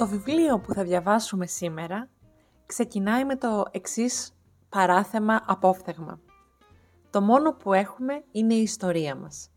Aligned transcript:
Το 0.00 0.06
βιβλίο 0.06 0.58
που 0.58 0.74
θα 0.74 0.84
διαβάσουμε 0.84 1.46
σήμερα 1.46 2.08
ξεκινάει 2.66 3.24
με 3.24 3.36
το 3.36 3.64
εξής 3.70 4.36
παράθεμα 4.68 5.42
απόφθεγμα. 5.46 6.20
Το 7.10 7.20
μόνο 7.20 7.52
που 7.52 7.72
έχουμε 7.72 8.24
είναι 8.30 8.54
η 8.54 8.62
ιστορία 8.62 9.14
μας. 9.14 9.50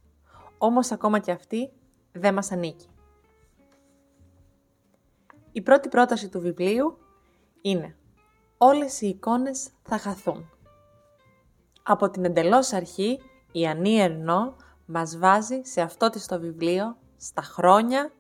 Όμως 0.58 0.92
ακόμα 0.92 1.20
και 1.20 1.32
αυτή 1.32 1.72
δεν 2.12 2.34
μας 2.34 2.52
ανήκει. 2.52 2.88
Η 5.52 5.62
πρώτη 5.62 5.90
πρόταση 5.90 6.30
του 6.30 6.40
βιβλίου 6.40 6.98
είναι 7.62 7.96
«Όλες 8.58 9.02
οι 9.02 9.08
εικόνες 9.08 9.70
θα 9.84 9.98
χαθούν». 9.98 10.50
Από 11.84 12.10
την 12.10 12.26
εντελώς 12.26 12.74
αρχή, 12.74 13.20
η 13.52 13.68
Ανή 13.68 14.00
Ερνό 14.00 14.56
μας 14.86 15.18
βάζει 15.18 15.62
σε 15.64 15.82
αυτό 15.82 16.10
της 16.10 16.26
το 16.26 16.40
βιβλίο, 16.40 16.98
στα 17.18 17.42
χρόνια, 17.42 18.12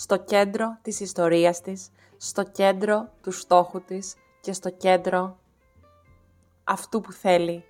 στο 0.00 0.16
κέντρο 0.16 0.78
της 0.82 1.00
ιστορίας 1.00 1.60
της, 1.60 1.90
στο 2.16 2.42
κέντρο 2.42 3.08
του 3.22 3.30
στόχου 3.30 3.80
της 3.84 4.14
και 4.40 4.52
στο 4.52 4.70
κέντρο 4.70 5.38
αυτού 6.64 7.00
που 7.00 7.12
θέλει 7.12 7.64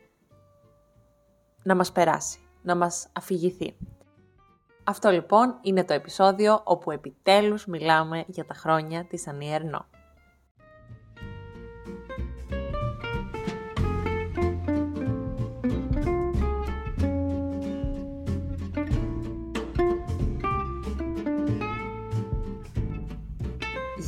να 1.63 1.75
μας 1.75 1.93
περάσει, 1.93 2.39
να 2.63 2.77
μας 2.77 3.09
αφηγηθεί. 3.13 3.77
Αυτό 4.85 5.11
λοιπόν 5.11 5.59
είναι 5.63 5.85
το 5.85 5.93
επεισόδιο 5.93 6.61
όπου 6.65 6.91
επιτέλους 6.91 7.67
μιλάμε 7.67 8.25
για 8.27 8.45
τα 8.45 8.55
χρόνια 8.55 9.05
της 9.05 9.29
Ανή 9.29 9.53
Ερνό. 9.53 9.87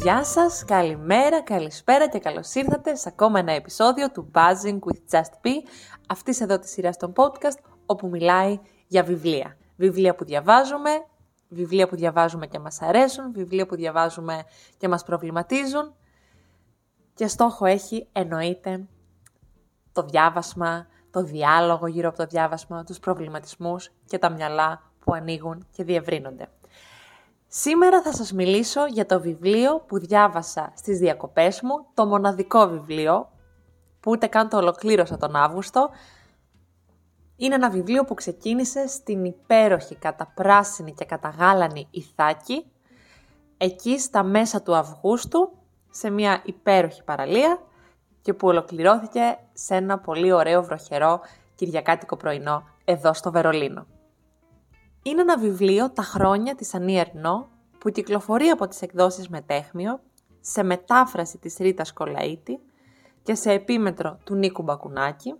Γεια 0.02 0.24
σας, 0.24 0.64
καλημέρα, 0.64 1.42
καλησπέρα 1.42 2.08
και 2.08 2.18
καλώς 2.18 2.54
ήρθατε 2.54 2.94
σε 2.94 3.08
ακόμα 3.08 3.38
ένα 3.38 3.52
επεισόδιο 3.52 4.10
του 4.10 4.30
Buzzing 4.34 4.78
with 4.78 5.16
Just 5.16 5.46
Be, 5.46 5.50
αυτής 6.08 6.40
εδώ 6.40 6.58
της 6.58 6.70
σειράς 6.70 6.96
των 6.96 7.12
podcast, 7.16 7.56
όπου 7.86 8.08
μιλάει 8.08 8.60
για 8.86 9.02
βιβλία. 9.02 9.56
Βιβλία 9.76 10.14
που 10.14 10.24
διαβάζουμε, 10.24 10.90
βιβλία 11.48 11.88
που 11.88 11.96
διαβάζουμε 11.96 12.46
και 12.46 12.58
μας 12.58 12.82
αρέσουν, 12.82 13.32
βιβλία 13.32 13.66
που 13.66 13.76
διαβάζουμε 13.76 14.44
και 14.76 14.88
μας 14.88 15.04
προβληματίζουν 15.04 15.94
και 17.14 17.26
στόχο 17.26 17.64
έχει 17.64 18.08
εννοείται 18.12 18.86
το 19.92 20.02
διάβασμα, 20.02 20.86
το 21.10 21.22
διάλογο 21.22 21.86
γύρω 21.86 22.08
από 22.08 22.16
το 22.16 22.26
διάβασμα, 22.26 22.84
τους 22.84 22.98
προβληματισμούς 22.98 23.90
και 24.06 24.18
τα 24.18 24.30
μυαλά 24.30 24.82
που 24.98 25.14
ανοίγουν 25.14 25.66
και 25.70 25.84
διευρύνονται. 25.84 26.48
Σήμερα 27.54 28.02
θα 28.02 28.12
σας 28.12 28.32
μιλήσω 28.32 28.86
για 28.86 29.06
το 29.06 29.20
βιβλίο 29.20 29.80
που 29.80 29.98
διάβασα 29.98 30.72
στις 30.76 30.98
διακοπές 30.98 31.60
μου, 31.62 31.86
το 31.94 32.06
μοναδικό 32.06 32.66
βιβλίο, 32.66 33.30
που 34.00 34.10
ούτε 34.10 34.26
καν 34.26 34.48
το 34.48 34.56
ολοκλήρωσα 34.56 35.16
τον 35.16 35.36
Αύγουστο. 35.36 35.90
Είναι 37.36 37.54
ένα 37.54 37.70
βιβλίο 37.70 38.04
που 38.04 38.14
ξεκίνησε 38.14 38.86
στην 38.86 39.24
υπέροχη 39.24 39.94
καταπράσινη 39.94 40.92
και 40.92 41.04
καταγάλανη 41.04 41.88
Ιθάκη, 41.90 42.66
εκεί 43.56 43.98
στα 43.98 44.22
μέσα 44.22 44.62
του 44.62 44.76
Αυγούστου, 44.76 45.52
σε 45.90 46.10
μια 46.10 46.42
υπέροχη 46.44 47.02
παραλία 47.04 47.58
και 48.22 48.34
που 48.34 48.48
ολοκληρώθηκε 48.48 49.38
σε 49.52 49.74
ένα 49.74 49.98
πολύ 49.98 50.32
ωραίο 50.32 50.62
βροχερό 50.62 51.20
κυριακάτικο 51.54 52.16
πρωινό 52.16 52.64
εδώ 52.84 53.14
στο 53.14 53.30
Βερολίνο. 53.30 53.86
Είναι 55.02 55.20
ένα 55.20 55.38
βιβλίο 55.38 55.90
«Τα 55.90 56.02
χρόνια» 56.02 56.54
της 56.54 56.74
Ανή 56.74 56.98
Ερνό 56.98 57.48
που 57.78 57.90
κυκλοφορεί 57.90 58.48
από 58.48 58.68
τις 58.68 58.82
εκδόσεις 58.82 59.28
Μετέχμιο 59.28 60.00
σε 60.40 60.62
μετάφραση 60.62 61.38
της 61.38 61.56
Ρίτας 61.56 61.92
Κολαΐτη 61.98 62.58
και 63.22 63.34
σε 63.34 63.52
επίμετρο 63.52 64.18
του 64.24 64.34
Νίκου 64.34 64.62
Μπακουνάκη 64.62 65.34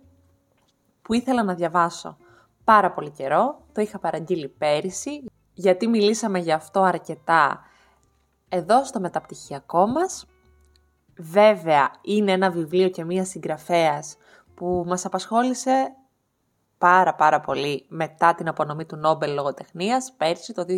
που 1.01 1.13
ήθελα 1.13 1.43
να 1.43 1.53
διαβάσω 1.53 2.17
πάρα 2.63 2.91
πολύ 2.91 3.09
καιρό, 3.09 3.61
το 3.71 3.81
είχα 3.81 3.99
παραγγείλει 3.99 4.47
πέρυσι 4.47 5.23
γιατί 5.53 5.87
μιλήσαμε 5.87 6.39
γι' 6.39 6.51
αυτό 6.51 6.81
αρκετά 6.81 7.61
εδώ 8.49 8.85
στο 8.85 8.99
μεταπτυχιακό 8.99 9.87
μας. 9.87 10.25
Βέβαια 11.17 11.91
είναι 12.01 12.31
ένα 12.31 12.51
βιβλίο 12.51 12.89
και 12.89 13.03
μία 13.03 13.25
συγγραφέας 13.25 14.17
που 14.55 14.83
μας 14.87 15.05
απασχόλησε 15.05 15.95
πάρα 16.83 17.15
πάρα 17.15 17.39
πολύ 17.39 17.85
μετά 17.89 18.35
την 18.35 18.47
απονομή 18.47 18.85
του 18.85 18.95
Νόμπελ 18.95 19.33
Λογοτεχνίας 19.33 20.13
πέρσι 20.17 20.53
το 20.53 20.65
2022. 20.67 20.71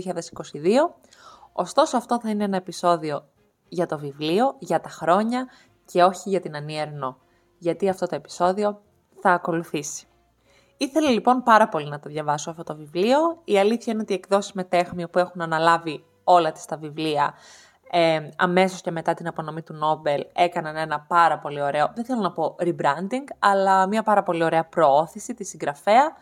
Ωστόσο 1.53 1.97
αυτό 1.97 2.19
θα 2.19 2.29
είναι 2.29 2.43
ένα 2.43 2.57
επεισόδιο 2.57 3.27
για 3.67 3.85
το 3.85 3.97
βιβλίο, 3.97 4.55
για 4.59 4.79
τα 4.79 4.89
χρόνια 4.89 5.47
και 5.85 6.03
όχι 6.03 6.29
για 6.29 6.39
την 6.39 6.55
Ανία 6.55 6.81
Ερνό, 6.81 7.17
γιατί 7.57 7.89
αυτό 7.89 8.07
το 8.07 8.15
επεισόδιο 8.15 8.81
θα 9.21 9.31
ακολουθήσει. 9.31 10.07
Ήθελα 10.77 11.09
λοιπόν 11.09 11.43
πάρα 11.43 11.67
πολύ 11.67 11.89
να 11.89 11.99
το 11.99 12.09
διαβάσω 12.09 12.49
αυτό 12.49 12.63
το 12.63 12.75
βιβλίο. 12.75 13.41
Η 13.43 13.59
αλήθεια 13.59 13.93
είναι 13.93 14.01
ότι 14.01 14.13
οι 14.13 14.15
εκδόσεις 14.15 14.53
Μετέχμιο 14.53 15.09
που 15.09 15.19
έχουν 15.19 15.41
αναλάβει 15.41 16.05
όλα 16.23 16.51
τις 16.51 16.65
τα 16.65 16.77
βιβλία 16.77 17.33
ε, 17.91 18.29
αμέσως 18.37 18.81
και 18.81 18.91
μετά 18.91 19.13
την 19.13 19.27
απονομή 19.27 19.61
του 19.61 19.73
Νόμπελ 19.73 20.25
έκαναν 20.33 20.75
ένα 20.75 20.99
πάρα 20.99 21.39
πολύ 21.39 21.61
ωραίο, 21.61 21.91
δεν 21.95 22.05
θέλω 22.05 22.21
να 22.21 22.31
πω 22.31 22.55
rebranding, 22.59 23.25
αλλά 23.39 23.87
μια 23.87 24.03
πάρα 24.03 24.23
πολύ 24.23 24.43
ωραία 24.43 24.65
προώθηση 24.65 25.33
τη 25.33 25.43
συγγραφέα 25.43 26.15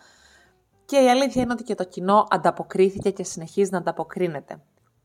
και 0.86 0.98
η 0.98 1.10
αλήθεια 1.10 1.42
είναι 1.42 1.54
ότι 1.54 1.64
και 1.64 1.76
το 1.76 1.84
κοινό 1.84 2.28
ανταποκρίθηκε 2.30 3.12
και 3.12 3.24
συνεχίζει 3.24 3.72
να 3.72 3.78
ανταποκρίνεται. 3.78 4.62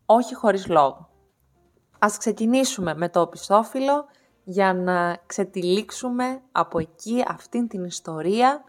Όχι 0.07 0.35
χωρίς 0.35 0.67
λόγο. 0.69 1.09
Ας 1.99 2.17
ξεκινήσουμε 2.17 2.95
με 2.95 3.09
το 3.09 3.21
οπισθόφυλλο 3.21 4.05
για 4.45 4.75
να 4.75 5.19
ξετυλίξουμε 5.27 6.43
από 6.53 6.79
εκεί 6.79 7.25
αυτήν 7.29 7.69
την 7.69 7.85
ιστορία 7.85 8.65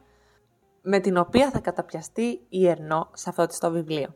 με 0.81 0.99
την 0.99 1.17
οποία 1.17 1.49
θα 1.49 1.59
καταπιαστεί 1.59 2.45
η 2.49 2.67
Ερνό 2.67 3.09
σε 3.13 3.29
αυτό 3.29 3.47
το 3.59 3.71
βιβλίο. 3.71 4.15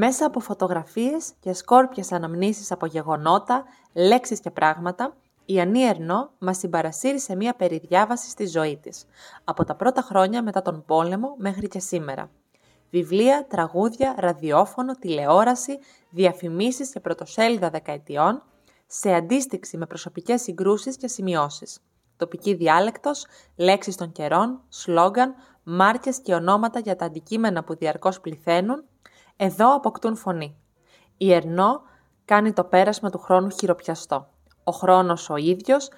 Μέσα 0.00 0.26
από 0.26 0.40
φωτογραφίες 0.40 1.32
και 1.40 1.52
σκόρπιες 1.52 2.12
αναμνήσεις 2.12 2.72
από 2.72 2.86
γεγονότα, 2.86 3.64
λέξεις 3.92 4.40
και 4.40 4.50
πράγματα, 4.50 5.16
η 5.44 5.60
Ανή 5.60 5.82
Ερνό 5.82 6.30
μας 6.38 6.58
συμπαρασύρει 6.58 7.20
σε 7.20 7.36
μία 7.36 7.54
περιδιάβαση 7.54 8.30
στη 8.30 8.46
ζωή 8.46 8.76
της, 8.76 9.04
από 9.44 9.64
τα 9.64 9.74
πρώτα 9.74 10.02
χρόνια 10.02 10.42
μετά 10.42 10.62
τον 10.62 10.84
πόλεμο 10.86 11.34
μέχρι 11.38 11.68
και 11.68 11.78
σήμερα. 11.78 12.30
Βιβλία, 12.90 13.46
τραγούδια, 13.48 14.14
ραδιόφωνο, 14.18 14.94
τηλεόραση, 14.94 15.78
διαφημίσεις 16.10 16.90
και 16.90 17.00
πρωτοσέλιδα 17.00 17.70
δεκαετιών, 17.70 18.42
σε 18.86 19.14
αντίστιξη 19.14 19.76
με 19.76 19.86
προσωπικές 19.86 20.42
συγκρούσεις 20.42 20.96
και 20.96 21.08
σημειώσεις. 21.08 21.78
Τοπική 22.16 22.54
διάλεκτος, 22.54 23.26
λέξεις 23.56 23.96
των 23.96 24.12
καιρών, 24.12 24.60
σλόγκαν, 24.68 25.34
μάρκες 25.62 26.20
και 26.20 26.34
ονόματα 26.34 26.78
για 26.78 26.96
τα 26.96 27.04
αντικείμενα 27.04 27.64
που 27.64 27.76
διαρκώς 27.76 28.20
πληθαίνουν, 28.20 28.84
εδώ 29.40 29.74
αποκτούν 29.74 30.16
φωνή. 30.16 30.56
Η 31.16 31.32
Ερνό 31.32 31.80
κάνει 32.24 32.52
το 32.52 32.64
πέρασμα 32.64 33.10
του 33.10 33.18
χρόνου 33.18 33.50
χειροπιαστό. 33.50 34.28
Ο 34.64 34.72
χρόνος 34.72 35.30
ο 35.30 35.36
ίδιος, 35.36 35.88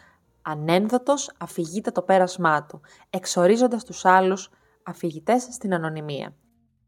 ανένδοτος, 0.42 1.32
αφηγείται 1.38 1.90
το 1.90 2.02
πέρασμά 2.02 2.64
του, 2.64 2.80
εξορίζοντας 3.10 3.84
τους 3.84 4.04
άλλους 4.04 4.50
αφηγητές 4.82 5.42
στην 5.42 5.74
ανωνυμία. 5.74 6.34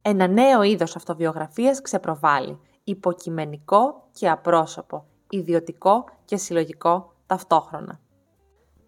Ένα 0.03 0.27
νέο 0.27 0.63
είδος 0.63 0.97
αυτοβιογραφίας 0.97 1.81
ξεπροβάλλει, 1.81 2.59
υποκειμενικό 2.85 4.09
και 4.13 4.31
απρόσωπο, 4.31 5.05
ιδιωτικό 5.31 6.05
και 6.25 6.37
συλλογικό 6.37 7.13
ταυτόχρονα. 7.27 8.01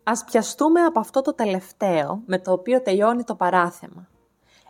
Ας 0.02 0.24
πιαστούμε 0.24 0.80
από 0.80 1.00
αυτό 1.00 1.20
το 1.20 1.34
τελευταίο 1.34 2.22
με 2.26 2.38
το 2.38 2.52
οποίο 2.52 2.82
τελειώνει 2.82 3.24
το 3.24 3.34
παράθεμα. 3.34 4.08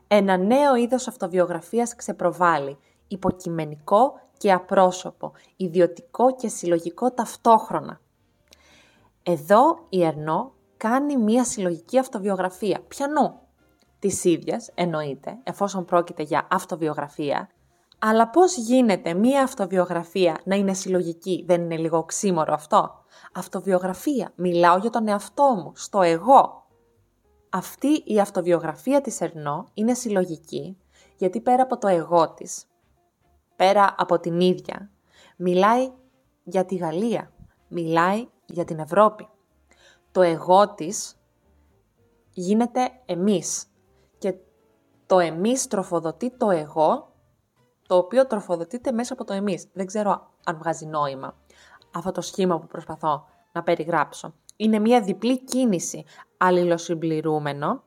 Ένα 0.09 0.37
νέο 0.37 0.77
είδος 0.77 1.09
αυτοβιογραφίας 1.09 1.95
ξεπροβάλλει, 1.97 2.79
υποκειμενικό 3.09 4.21
και 4.37 4.53
απρόσωπο, 4.53 5.33
ιδιωτικό 5.57 6.35
και 6.35 6.49
συλλογικό 6.49 7.11
ταυτόχρονα. 7.11 8.01
Εδώ 9.23 9.87
η 9.89 10.05
Ερνό 10.05 10.53
κάνει 10.77 11.17
μία 11.17 11.45
συλλογική 11.45 11.99
αυτοβιογραφία. 11.99 12.81
Πιανού; 12.89 13.35
Της 13.99 14.25
ίδιας, 14.25 14.71
εννοείται, 14.75 15.39
εφόσον 15.43 15.85
πρόκειται 15.85 16.23
για 16.23 16.47
αυτοβιογραφία, 16.51 17.49
αλλά 17.99 18.29
πώς 18.29 18.57
γίνεται 18.57 19.15
μία 19.15 19.43
αυτοβιογραφία 19.43 20.41
να 20.45 20.57
είναι 20.57 20.75
συλλογική, 20.75 21.45
δεν 21.47 21.63
είναι 21.63 21.77
λίγο 21.77 21.99
οξύμορο 21.99 22.53
αυτό; 22.53 23.05
Αυτοβιογραφία, 23.33 24.33
μιλάω 24.35 24.79
για 24.79 24.91
τον 24.91 25.09
εαυτό 25.09 25.45
μου, 25.45 25.73
στο 25.75 26.03
εγώ, 26.03 26.64
αυτή 27.55 28.03
η 28.05 28.21
αυτοβιογραφία 28.21 29.01
της 29.01 29.21
Ερνό 29.21 29.69
είναι 29.75 29.95
συλλογική, 29.95 30.79
γιατί 31.17 31.41
πέρα 31.41 31.63
από 31.63 31.79
το 31.79 31.89
εγώ 31.89 32.33
της, 32.33 32.67
πέρα 33.57 33.95
από 33.99 34.21
την 34.21 34.41
ίδια, 34.41 34.91
μιλάει 35.37 35.93
για 36.45 36.65
τη 36.65 36.77
Γαλλία, 36.77 37.33
μιλάει 37.69 38.29
για 38.47 38.65
την 38.65 38.79
Ευρώπη. 38.79 39.29
Το 40.13 40.23
εγώ 40.23 40.75
της 40.75 41.17
γίνεται 42.31 42.91
εμείς 43.07 43.67
και 44.19 44.35
το 45.07 45.19
εμείς 45.19 45.67
τροφοδοτεί 45.67 46.37
το 46.37 46.51
εγώ, 46.51 47.13
το 47.87 47.97
οποίο 47.97 48.27
τροφοδοτείται 48.27 48.93
μέσα 48.93 49.13
από 49.13 49.25
το 49.25 49.33
εμείς. 49.33 49.67
Δεν 49.73 49.87
ξέρω 49.87 50.31
αν 50.45 50.59
βγάζει 50.59 50.87
νόημα 50.87 51.37
αυτό 51.95 52.13
το 52.13 52.21
σχήμα 52.21 52.59
που 52.59 52.67
προσπαθώ 52.67 53.25
να 53.53 53.63
περιγράψω. 53.63 54.35
Είναι 54.57 54.79
μια 54.79 55.01
διπλή 55.01 55.45
κίνηση 55.45 56.05
αλληλοσυμπληρούμενο 56.37 57.83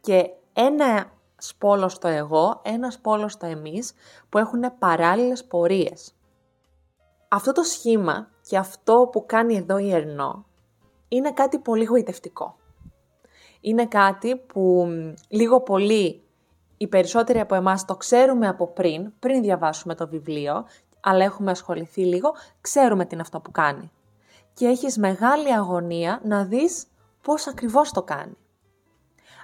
και 0.00 0.30
ένα 0.52 1.12
σπόλο 1.36 1.88
στο 1.88 2.08
εγώ, 2.08 2.60
ένα 2.64 2.90
σπόλο 2.90 3.28
στο 3.28 3.46
εμείς 3.46 3.92
που 4.28 4.38
έχουν 4.38 4.78
παράλληλες 4.78 5.44
πορείες. 5.44 6.14
Αυτό 7.28 7.52
το 7.52 7.62
σχήμα 7.62 8.30
και 8.48 8.56
αυτό 8.56 9.08
που 9.12 9.26
κάνει 9.26 9.56
εδώ 9.56 9.78
η 9.78 9.92
Ερνό 9.92 10.46
είναι 11.08 11.32
κάτι 11.32 11.58
πολύ 11.58 11.84
γοητευτικό. 11.84 12.56
Είναι 13.60 13.86
κάτι 13.86 14.36
που 14.36 14.86
λίγο 15.28 15.60
πολύ 15.60 16.22
οι 16.76 16.86
περισσότεροι 16.86 17.40
από 17.40 17.54
εμάς 17.54 17.84
το 17.84 17.96
ξέρουμε 17.96 18.48
από 18.48 18.66
πριν, 18.66 19.12
πριν 19.18 19.42
διαβάσουμε 19.42 19.94
το 19.94 20.08
βιβλίο, 20.08 20.64
αλλά 21.00 21.24
έχουμε 21.24 21.50
ασχοληθεί 21.50 22.04
λίγο, 22.04 22.32
ξέρουμε 22.60 23.04
τι 23.04 23.10
είναι 23.12 23.22
αυτό 23.22 23.40
που 23.40 23.50
κάνει. 23.50 23.90
Και 24.54 24.66
έχεις 24.66 24.98
μεγάλη 24.98 25.52
αγωνία 25.54 26.20
να 26.24 26.44
δεις 26.44 26.86
πώς 27.22 27.46
ακριβώς 27.46 27.90
το 27.92 28.02
κάνει. 28.02 28.36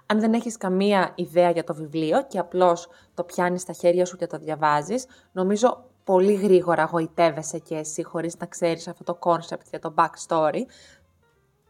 Αν 0.07 0.21
δεν 0.21 0.33
έχεις 0.33 0.57
καμία 0.57 1.13
ιδέα 1.15 1.51
για 1.51 1.65
το 1.65 1.75
βιβλίο 1.75 2.27
και 2.27 2.39
απλώς 2.39 2.89
το 3.15 3.25
πιάνεις 3.25 3.63
στα 3.63 3.73
χέρια 3.73 4.05
σου 4.05 4.17
και 4.17 4.27
το 4.27 4.39
διαβάζεις, 4.39 5.07
νομίζω 5.33 5.85
πολύ 6.05 6.35
γρήγορα 6.35 6.85
γοητεύεσαι 6.85 7.59
και 7.59 7.77
εσύ 7.77 8.03
χωρίς 8.03 8.37
να 8.39 8.47
ξέρεις 8.47 8.89
αυτό 8.89 9.05
το 9.05 9.19
concept 9.23 9.65
για 9.71 9.79
το 9.79 9.95
backstory, 9.97 10.61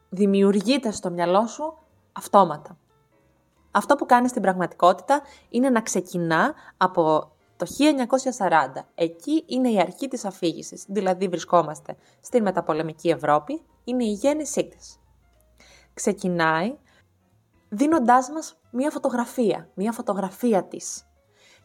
δημιουργείται 0.09 0.91
στο 0.91 1.11
μυαλό 1.11 1.47
σου 1.47 1.79
αυτόματα. 2.13 2.79
Αυτό 3.71 3.95
που 3.97 4.07
κάνει 4.07 4.29
στην 4.29 4.43
πραγματικότητα 4.43 5.21
είναι 5.49 5.71
να 5.71 5.81
ξεκινά 5.81 6.55
από 6.77 7.33
το 7.59 7.67
1940. 8.77 8.85
Εκεί 8.95 9.45
είναι 9.47 9.71
η 9.71 9.81
αρχή 9.81 10.09
της 10.09 10.25
αφήγησης, 10.25 10.85
δηλαδή 10.89 11.29
βρισκόμαστε 11.29 11.97
στην 12.21 12.43
μεταπολεμική 12.43 13.09
Ευρώπη, 13.09 13.63
είναι 13.85 14.05
η 14.05 14.13
γέννησή 14.13 14.69
της. 14.69 15.01
Ξεκινάει 15.95 16.77
δίνοντάς 17.69 18.31
μας 18.31 18.61
μία 18.71 18.91
φωτογραφία, 18.91 19.71
μία 19.75 19.93
φωτογραφία 19.93 20.65
της. 20.65 21.03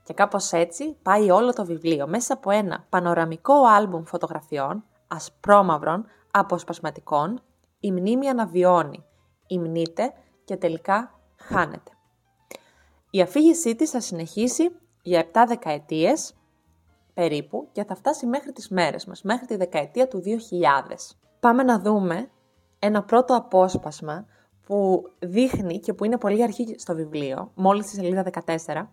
Και 0.04 0.14
κάπως 0.14 0.52
έτσι 0.52 0.98
πάει 1.02 1.32
όλο 1.32 1.54
το 1.54 1.66
βιβλίο 1.66 2.08
μέσα 2.08 2.34
από 2.34 2.52
ένα 2.52 2.86
πανοραμικό 2.90 3.66
άλμπουμ 3.66 4.04
φωτογραφιών, 4.04 4.84
ασπρόμαυρων, 5.08 6.06
αποσπασματικών, 6.32 7.42
η 7.80 7.92
μνήμη 7.92 8.30
αναβιώνει, 8.30 9.04
υμνείται 9.48 10.14
και 10.44 10.58
τελικά 10.58 11.20
χάνεται. 11.36 11.92
Η 13.10 13.22
αφήγησή 13.22 13.76
της 13.76 13.90
θα 13.90 14.00
συνεχίσει 14.00 14.76
για 15.04 15.26
7 15.34 15.46
δεκαετίες 15.48 16.34
περίπου 17.14 17.68
και 17.72 17.84
θα 17.84 17.96
φτάσει 17.96 18.26
μέχρι 18.26 18.52
τις 18.52 18.70
μέρες 18.70 19.06
μας, 19.06 19.22
μέχρι 19.22 19.46
τη 19.46 19.56
δεκαετία 19.56 20.08
του 20.08 20.22
2000. 20.22 21.16
Πάμε 21.40 21.64
να 21.64 21.80
δούμε 21.80 22.30
ένα 22.80 23.04
πρώτο 23.04 23.36
απόσπασμα 23.36 24.26
που 24.66 25.04
δείχνει 25.20 25.80
και 25.80 25.94
που 25.94 26.06
είναι 26.06 26.18
πολύ 26.18 26.44
αρχή 26.44 26.76
στο 26.78 26.96
βιβλίο, 26.96 27.52
μόλις 27.56 27.86
στη 27.86 27.96
σελίδα 27.96 28.24
14, 28.66 28.90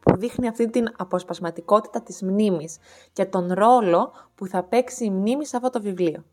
που 0.00 0.16
δείχνει 0.16 0.48
αυτή 0.48 0.70
την 0.70 0.88
αποσπασματικότητα 0.96 2.02
της 2.02 2.22
μνήμης 2.22 2.78
και 3.12 3.24
τον 3.24 3.52
ρόλο 3.52 4.12
που 4.34 4.46
θα 4.46 4.62
παίξει 4.62 5.04
η 5.04 5.10
μνήμη 5.10 5.46
σε 5.46 5.56
αυτό 5.56 5.70
το 5.70 5.80
βιβλίο. 5.80 6.24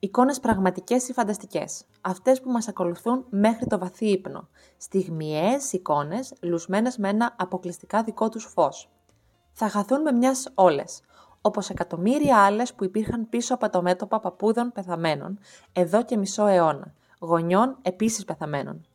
Εικόνες 0.00 0.40
πραγματικές 0.40 1.08
ή 1.08 1.12
φανταστικές, 1.12 1.84
αυτές 2.00 2.40
που 2.40 2.50
μας 2.50 2.68
ακολουθούν 2.68 3.24
μέχρι 3.28 3.66
το 3.66 3.78
βαθύ 3.78 4.06
ύπνο, 4.06 4.48
στιγμιαίες 4.76 5.72
εικόνες 5.72 6.32
λουσμένες 6.40 6.96
με 6.96 7.08
ένα 7.08 7.34
αποκλειστικά 7.38 8.02
δικό 8.02 8.28
τους 8.28 8.44
φως. 8.44 8.90
Θα 9.52 9.68
χαθούν 9.68 10.02
με 10.02 10.12
μιας 10.12 10.48
όλες, 10.54 11.00
όπως 11.40 11.70
εκατομμύρια 11.70 12.36
άλλες 12.36 12.74
που 12.74 12.84
υπήρχαν 12.84 13.28
πίσω 13.28 13.54
από 13.54 13.70
το 13.70 13.82
μέτωπα 13.82 14.20
παππούδων 14.20 14.72
πεθαμένων, 14.72 15.38
εδώ 15.72 16.04
και 16.04 16.16
μισό 16.16 16.46
αιώνα, 16.46 16.94
γονιών 17.20 17.76
επίσης 17.82 18.24
πεθαμένων. 18.24 18.86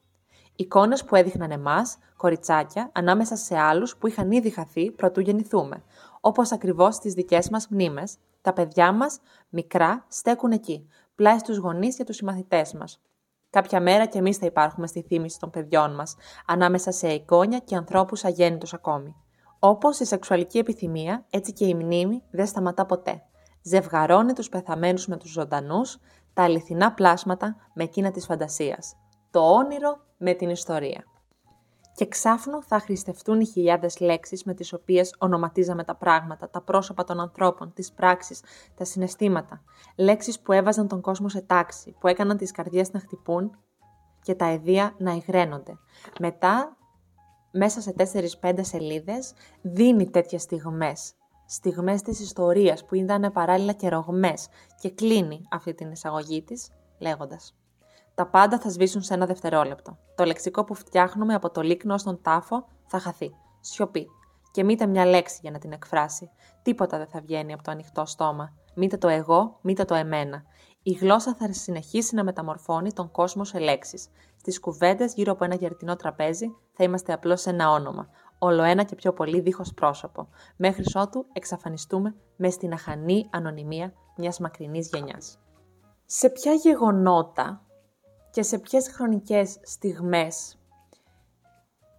Εικόνες 0.55 1.03
που 1.03 1.15
έδειχναν 1.15 1.51
εμάς, 1.51 1.97
κοριτσάκια, 2.17 2.89
ανάμεσα 2.94 3.35
σε 3.35 3.57
άλλους 3.57 3.97
που 3.97 4.07
είχαν 4.07 4.31
ήδη 4.31 4.50
χαθεί 4.50 4.91
προτού 4.91 5.19
γεννηθούμε, 5.19 5.83
όπως 6.21 6.51
ακριβώς 6.51 6.95
στις 6.95 7.13
δικές 7.13 7.50
μας 7.50 7.67
μνήμες, 7.67 8.17
τα 8.43 8.53
παιδιά 8.53 8.91
μας, 8.91 9.19
μικρά, 9.49 10.05
στέκουν 10.07 10.51
εκεί, 10.51 10.87
πλάι 11.15 11.37
στους 11.37 11.57
γονείς 11.57 11.95
και 11.95 12.03
τους 12.03 12.15
συμμαθητές 12.15 12.73
μας. 12.73 13.01
Κάποια 13.49 13.81
μέρα 13.81 14.05
κι 14.05 14.17
εμείς 14.17 14.37
θα 14.37 14.45
υπάρχουμε 14.45 14.87
στη 14.87 15.01
θύμηση 15.01 15.39
των 15.39 15.49
παιδιών 15.49 15.95
μας, 15.95 16.15
ανάμεσα 16.45 16.91
σε 16.91 17.07
εικόνια 17.07 17.59
και 17.59 17.75
ανθρώπους 17.75 18.23
αγέννητους 18.23 18.73
ακόμη. 18.73 19.15
Όπως 19.59 19.99
η 19.99 20.05
σεξουαλική 20.05 20.57
επιθυμία, 20.57 21.25
έτσι 21.29 21.53
και 21.53 21.65
η 21.65 21.73
μνήμη 21.73 22.23
δεν 22.31 22.45
σταματά 22.45 22.85
ποτέ. 22.85 23.23
Ζευγαρώνει 23.61 24.33
τους 24.33 24.49
πεθαμένους 24.49 25.07
με 25.07 25.17
τους 25.17 25.31
ζωντανούς, 25.31 25.99
τα 26.33 26.43
αληθινά 26.43 26.93
πλάσματα 26.93 27.55
με 27.73 27.83
εκείνα 27.83 28.11
της 28.11 28.25
φαντασίας. 28.25 28.95
Το 29.31 29.39
όνειρο 29.39 29.97
με 30.17 30.33
την 30.33 30.49
ιστορία 30.49 31.12
και 31.95 32.07
ξάφνου 32.07 32.63
θα 32.63 32.79
χρηστευτούν 32.79 33.39
οι 33.39 33.45
χιλιάδες 33.45 33.99
λέξεις 33.99 34.43
με 34.43 34.53
τις 34.53 34.73
οποίες 34.73 35.15
ονοματίζαμε 35.17 35.83
τα 35.83 35.95
πράγματα, 35.95 36.49
τα 36.49 36.61
πρόσωπα 36.61 37.03
των 37.03 37.19
ανθρώπων, 37.19 37.73
τις 37.73 37.91
πράξεις, 37.91 38.43
τα 38.75 38.85
συναισθήματα. 38.85 39.63
Λέξεις 39.97 40.39
που 40.39 40.51
έβαζαν 40.51 40.87
τον 40.87 41.01
κόσμο 41.01 41.29
σε 41.29 41.41
τάξη, 41.41 41.95
που 41.99 42.07
έκαναν 42.07 42.37
τις 42.37 42.51
καρδιές 42.51 42.91
να 42.91 42.99
χτυπούν 42.99 43.57
και 44.21 44.35
τα 44.35 44.45
εδία 44.45 44.95
να 44.97 45.11
υγραίνονται. 45.11 45.77
Μετά, 46.19 46.77
μέσα 47.51 47.81
σε 47.81 47.93
4-5 48.41 48.63
σελίδες, 48.63 49.33
δίνει 49.61 50.09
τέτοιες 50.09 50.41
στιγμές. 50.41 51.13
Στιγμές 51.45 52.01
της 52.01 52.19
ιστορίας 52.19 52.85
που 52.85 52.95
ήταν 52.95 53.31
παράλληλα 53.33 53.73
και 53.73 53.89
ρογμές 53.89 54.47
και 54.81 54.89
κλείνει 54.89 55.41
αυτή 55.51 55.73
την 55.73 55.91
εισαγωγή 55.91 56.43
της 56.43 56.69
λέγοντας 56.99 57.55
τα 58.15 58.27
πάντα 58.27 58.60
θα 58.60 58.69
σβήσουν 58.69 59.01
σε 59.01 59.13
ένα 59.13 59.25
δευτερόλεπτο. 59.25 59.98
Το 60.15 60.24
λεξικό 60.24 60.63
που 60.63 60.74
φτιάχνουμε 60.74 61.33
από 61.33 61.50
το 61.50 61.62
λίκνο 61.62 61.98
στον 61.98 62.21
τάφο 62.21 62.68
θα 62.88 63.00
χαθεί. 63.00 63.31
Σιωπή. 63.60 64.07
Και 64.51 64.63
μήτε 64.63 64.86
μια 64.86 65.06
λέξη 65.06 65.39
για 65.42 65.51
να 65.51 65.60
την 65.60 65.71
εκφράσει. 65.71 66.30
Τίποτα 66.62 66.98
δεν 66.98 67.07
θα 67.07 67.21
βγαίνει 67.21 67.54
από 67.54 67.63
το 67.63 67.71
ανοιχτό 67.71 68.06
στόμα. 68.06 68.54
Μήτε 68.75 68.98
το 68.98 69.07
εγώ, 69.07 69.57
μήτε 69.62 69.86
το 69.86 69.95
εμένα. 69.95 70.44
Η 70.83 70.92
γλώσσα 70.92 71.36
θα 71.36 71.54
συνεχίσει 71.54 72.15
να 72.15 72.24
μεταμορφώνει 72.24 72.94
τον 72.94 73.12
κόσμο 73.12 73.44
σε 73.44 73.60
λέξεις. 73.60 74.08
Στις 74.39 74.60
κουβέντες 74.60 75.13
γύρω 75.13 75.32
από 75.32 75.43
ένα 75.43 75.55
γερτινό 75.55 75.96
τραπέζι 75.96 76.55
θα 76.74 76.84
είμαστε 76.84 77.13
απλώς 77.13 77.46
ένα 77.46 77.72
όνομα. 77.72 78.10
Όλο 78.39 78.63
ένα 78.63 78.84
και 78.84 78.96
πιο 78.96 79.13
πολύ 79.13 79.39
δίχως 79.39 79.74
πρόσωπο. 79.74 80.27
Μέχρι 80.55 80.84
ότου 80.93 81.25
εξαφανιστούμε 81.34 82.15
με 82.36 82.50
στην 82.50 82.74
αχανή 82.74 83.29
ανωνυμία 83.32 83.93
μιας 84.17 84.39
μακρινής 84.39 84.89
γενιάς. 84.93 85.38
Σε 86.05 86.29
ποια 86.29 86.53
γεγονότα 86.53 87.62
και 88.33 88.43
σε 88.43 88.57
ποιες 88.57 88.89
χρονικές 88.89 89.57
στιγμές 89.61 90.59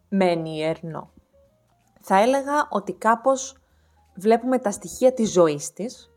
μένει 0.09 0.57
η 0.57 0.63
Ερνό. 0.63 1.11
Θα 2.01 2.21
έλεγα 2.21 2.69
ότι 2.71 2.93
κάπως 2.93 3.57
βλέπουμε 4.15 4.59
τα 4.59 4.71
στοιχεία 4.71 5.13
της 5.13 5.33
ζωής 5.33 5.73
της 5.73 6.11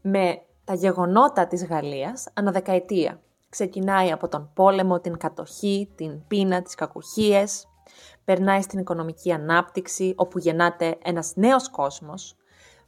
με 0.00 0.42
τα 0.64 0.74
γεγονότα 0.74 1.46
της 1.46 1.66
Γαλλίας 1.66 2.28
ανά 2.34 2.52
δεκαετία. 2.52 3.20
Ξεκινάει 3.48 4.12
από 4.12 4.28
τον 4.28 4.50
πόλεμο, 4.54 5.00
την 5.00 5.16
κατοχή, 5.16 5.92
την 5.94 6.26
πείνα, 6.26 6.62
τις 6.62 6.74
κακουχίες, 6.74 7.68
περνάει 8.24 8.62
στην 8.62 8.78
οικονομική 8.78 9.32
ανάπτυξη 9.32 10.14
όπου 10.16 10.38
γεννάται 10.38 10.98
ένας 11.02 11.32
νέος 11.36 11.70
κόσμος, 11.70 12.36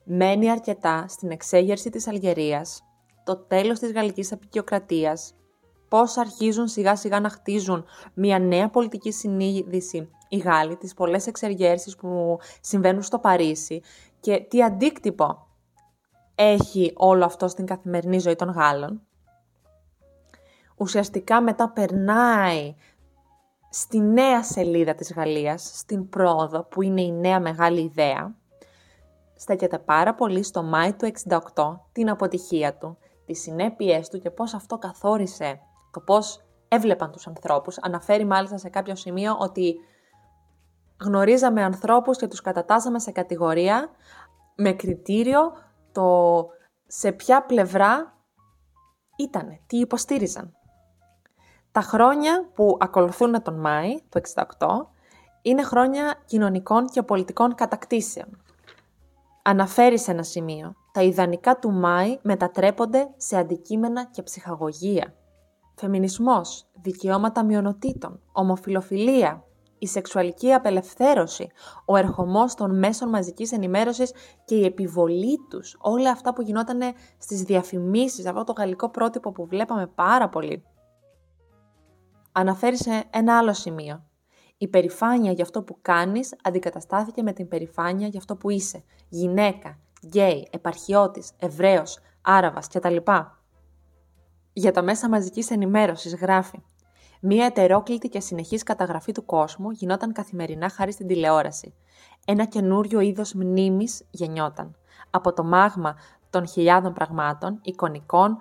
μένει 0.04 0.50
αρκετά 0.50 1.04
στην 1.09 1.30
εξέγερση 1.30 1.90
της 1.90 2.09
Αλγερίας, 2.09 2.83
το 3.25 3.37
τέλος 3.37 3.78
της 3.78 3.92
γαλλικής 3.92 4.33
απεικιοκρατίας, 4.33 5.35
πώς 5.95 6.17
αρχίζουν 6.17 6.69
σιγά 6.69 6.97
σιγά 6.97 7.21
να 7.21 7.29
χτίζουν 7.29 7.85
μια 8.15 8.39
νέα 8.39 8.71
πολιτική 8.71 9.13
συνείδηση 9.13 10.11
οι 10.29 10.37
Γάλλοι, 10.37 10.77
τις 10.77 10.95
πολλές 10.95 11.27
εξεργέρσεις 11.27 11.97
που 11.97 12.39
συμβαίνουν 12.61 13.03
στο 13.03 13.19
Παρίσι 13.19 13.83
και 14.21 14.47
τι 14.49 14.63
αντίκτυπο 14.63 15.47
έχει 16.35 16.93
όλο 16.97 17.25
αυτό 17.25 17.49
στην 17.49 17.67
καθημερινή 17.67 18.19
ζωή 18.19 18.37
των 18.37 18.51
Γάλλων. 18.51 19.03
Ουσιαστικά 20.77 21.41
μετά 21.41 21.71
περνάει 21.71 22.75
στη 23.71 24.01
νέα 24.01 24.43
σελίδα 24.43 24.95
της 24.95 25.13
Γαλλίας, 25.13 25.71
στην 25.75 26.09
πρόοδο 26.09 26.65
που 26.65 26.83
είναι 26.83 27.03
η 27.03 27.13
νέα 27.13 27.41
μεγάλη 27.41 27.81
ιδέα, 27.81 28.37
στέκεται 29.35 29.79
πάρα 29.79 30.15
πολύ 30.15 30.43
στο 30.43 30.63
Μάη 30.63 30.93
του 30.93 31.11
68 31.55 31.79
την 31.93 32.11
αποτυχία 32.11 32.75
του, 32.75 32.99
τις 33.27 33.41
συνέπειές 33.41 34.09
του 34.09 34.19
και 34.19 34.31
πώς 34.31 34.55
αυτό 34.55 34.79
καθόρισε 34.79 35.61
το 35.95 36.01
πώς 36.01 36.45
έβλεπαν 36.69 37.11
τους 37.11 37.27
ανθρώπους. 37.27 37.79
Αναφέρει 37.79 38.25
μάλιστα 38.25 38.59
σε 38.59 38.69
κάποιο 38.69 38.95
σημείο 38.95 39.37
ότι 39.39 39.75
γνωρίζαμε 41.01 41.63
ανθρώπους 41.63 42.19
και 42.19 42.27
τους 42.27 42.41
κατατάσσαμε 42.41 42.99
σε 42.99 43.11
κατηγορία 43.11 43.89
με 44.55 44.73
κριτήριο 44.73 45.53
το 45.93 46.47
σε 46.87 47.13
ποια 47.13 47.43
πλευρά 47.43 48.15
ήτανε, 49.17 49.61
τι 49.67 49.79
υποστήριζαν. 49.79 50.53
Τα 51.73 51.81
χρόνια 51.81 52.51
που 52.55 52.77
ακολουθούν 52.81 53.43
τον 53.43 53.61
Μάη, 53.61 54.03
το 54.09 54.21
68, 54.57 54.67
είναι 55.43 55.63
χρόνια 55.63 56.23
κοινωνικών 56.25 56.87
και 56.87 57.03
πολιτικών 57.03 57.55
κατακτήσεων. 57.55 58.43
Αναφέρει 59.43 59.99
σε 59.99 60.11
ένα 60.11 60.23
σημείο 60.23 60.75
τα 60.95 61.03
ιδανικά 61.03 61.59
του 61.59 61.73
Μάη 61.73 62.19
μετατρέπονται 62.23 63.09
σε 63.17 63.37
αντικείμενα 63.37 64.05
και 64.05 64.23
ψυχαγωγία. 64.23 65.15
Φεμινισμός, 65.75 66.66
δικαιώματα 66.83 67.45
μειονοτήτων, 67.45 68.21
ομοφιλοφιλία, 68.33 69.45
η 69.78 69.87
σεξουαλική 69.87 70.52
απελευθέρωση, 70.52 71.49
ο 71.85 71.97
ερχομός 71.97 72.54
των 72.54 72.78
μέσων 72.78 73.09
μαζικής 73.09 73.52
ενημέρωσης 73.52 74.12
και 74.45 74.54
η 74.54 74.64
επιβολή 74.64 75.38
τους, 75.50 75.76
όλα 75.81 76.11
αυτά 76.11 76.33
που 76.33 76.43
γινόταν 76.43 76.81
στις 77.19 77.43
διαφημίσεις, 77.43 78.26
αυτό 78.26 78.45
το 78.45 78.52
γαλλικό 78.52 78.90
πρότυπο 78.90 79.33
που 79.33 79.47
βλέπαμε 79.47 79.87
πάρα 79.87 80.28
πολύ. 80.28 80.64
Αναφέρεις 82.33 82.81
σε 82.81 83.04
ένα 83.11 83.38
άλλο 83.38 83.52
σημείο. 83.52 84.04
Η 84.59 84.69
περηφάνεια 84.69 85.33
για 85.33 85.45
αυτό 85.45 85.62
που 85.62 85.78
κάνεις 85.83 86.35
αντικαταστάθηκε 86.43 87.23
με 87.23 87.33
την 87.33 87.49
περηφάνεια 87.49 88.07
για 88.07 88.19
αυτό 88.19 88.37
που 88.37 88.50
είσαι. 88.50 88.85
Γυναίκα, 89.09 89.78
γκέι, 90.07 90.49
επαρχιώτης, 90.50 91.31
Εβραίος, 91.38 91.99
Άραβας 92.23 92.69
κτλ. 92.69 92.97
Για 94.57 94.73
τα 94.73 94.83
μέσα 94.83 95.09
μαζικής 95.09 95.51
ενημέρωσης 95.51 96.15
γράφει 96.15 96.63
Μία 97.27 97.45
ετερόκλητη 97.45 98.09
και 98.09 98.21
συνεχής 98.21 98.63
καταγραφή 98.63 99.13
του 99.13 99.25
κόσμου 99.25 99.71
γινόταν 99.71 100.13
καθημερινά 100.13 100.69
χάρη 100.69 100.93
στην 100.93 101.07
τηλεόραση. 101.07 101.75
Ένα 102.25 102.45
καινούριο 102.45 103.01
είδος 103.01 103.33
μνήμης 103.33 104.03
γεννιόταν. 104.11 104.77
Από 105.11 105.33
το 105.33 105.45
μάγμα 105.45 105.97
των 106.31 106.47
χιλιάδων 106.47 106.93
πραγμάτων, 106.93 107.59
εικονικών, 107.63 108.39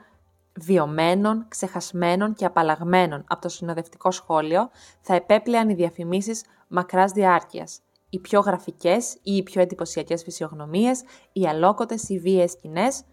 βιωμένων, 0.60 1.46
ξεχασμένων 1.48 2.34
και 2.34 2.46
απαλλαγμένων 2.46 3.24
από 3.28 3.42
το 3.42 3.50
συνοδευτικό 3.50 4.12
σχόλιο, 4.12 4.70
θα 5.02 5.16
επέπλεαν 5.16 5.70
οι 5.70 5.74
διαφημίσεις 5.74 6.44
μακράς 6.68 7.12
διάρκειας. 7.12 7.80
Οι 8.10 8.20
πιο 8.20 8.40
γραφικές 8.40 9.14
ή 9.14 9.36
οι 9.36 9.44
πιο 9.44 9.62
εντυπωσιακές 9.62 10.24
φυσιογνωμίες, 10.24 11.04
οι 11.32 11.48
αλόκοτες 11.48 12.10
ή 12.10 12.20
βίαιες 12.20 12.52
σκηνές, 12.52 13.04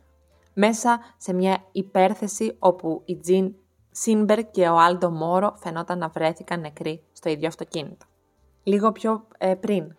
μέσα 0.61 1.01
σε 1.17 1.33
μια 1.33 1.65
υπέρθεση 1.73 2.57
όπου 2.59 3.03
η 3.05 3.17
Τζιν 3.17 3.55
Σίμπεργκ 3.91 4.45
και 4.51 4.69
ο 4.69 4.79
Άλντο 4.79 5.11
Μόρο 5.11 5.55
φαινόταν 5.57 5.99
να 5.99 6.09
βρέθηκαν 6.09 6.61
νεκροί 6.61 7.03
στο 7.13 7.29
ίδιο 7.29 7.49
αυτοκίνητο. 7.49 8.07
Λίγο 8.63 8.93
πιο 8.93 9.27
ε, 9.39 9.55
πριν. 9.55 9.97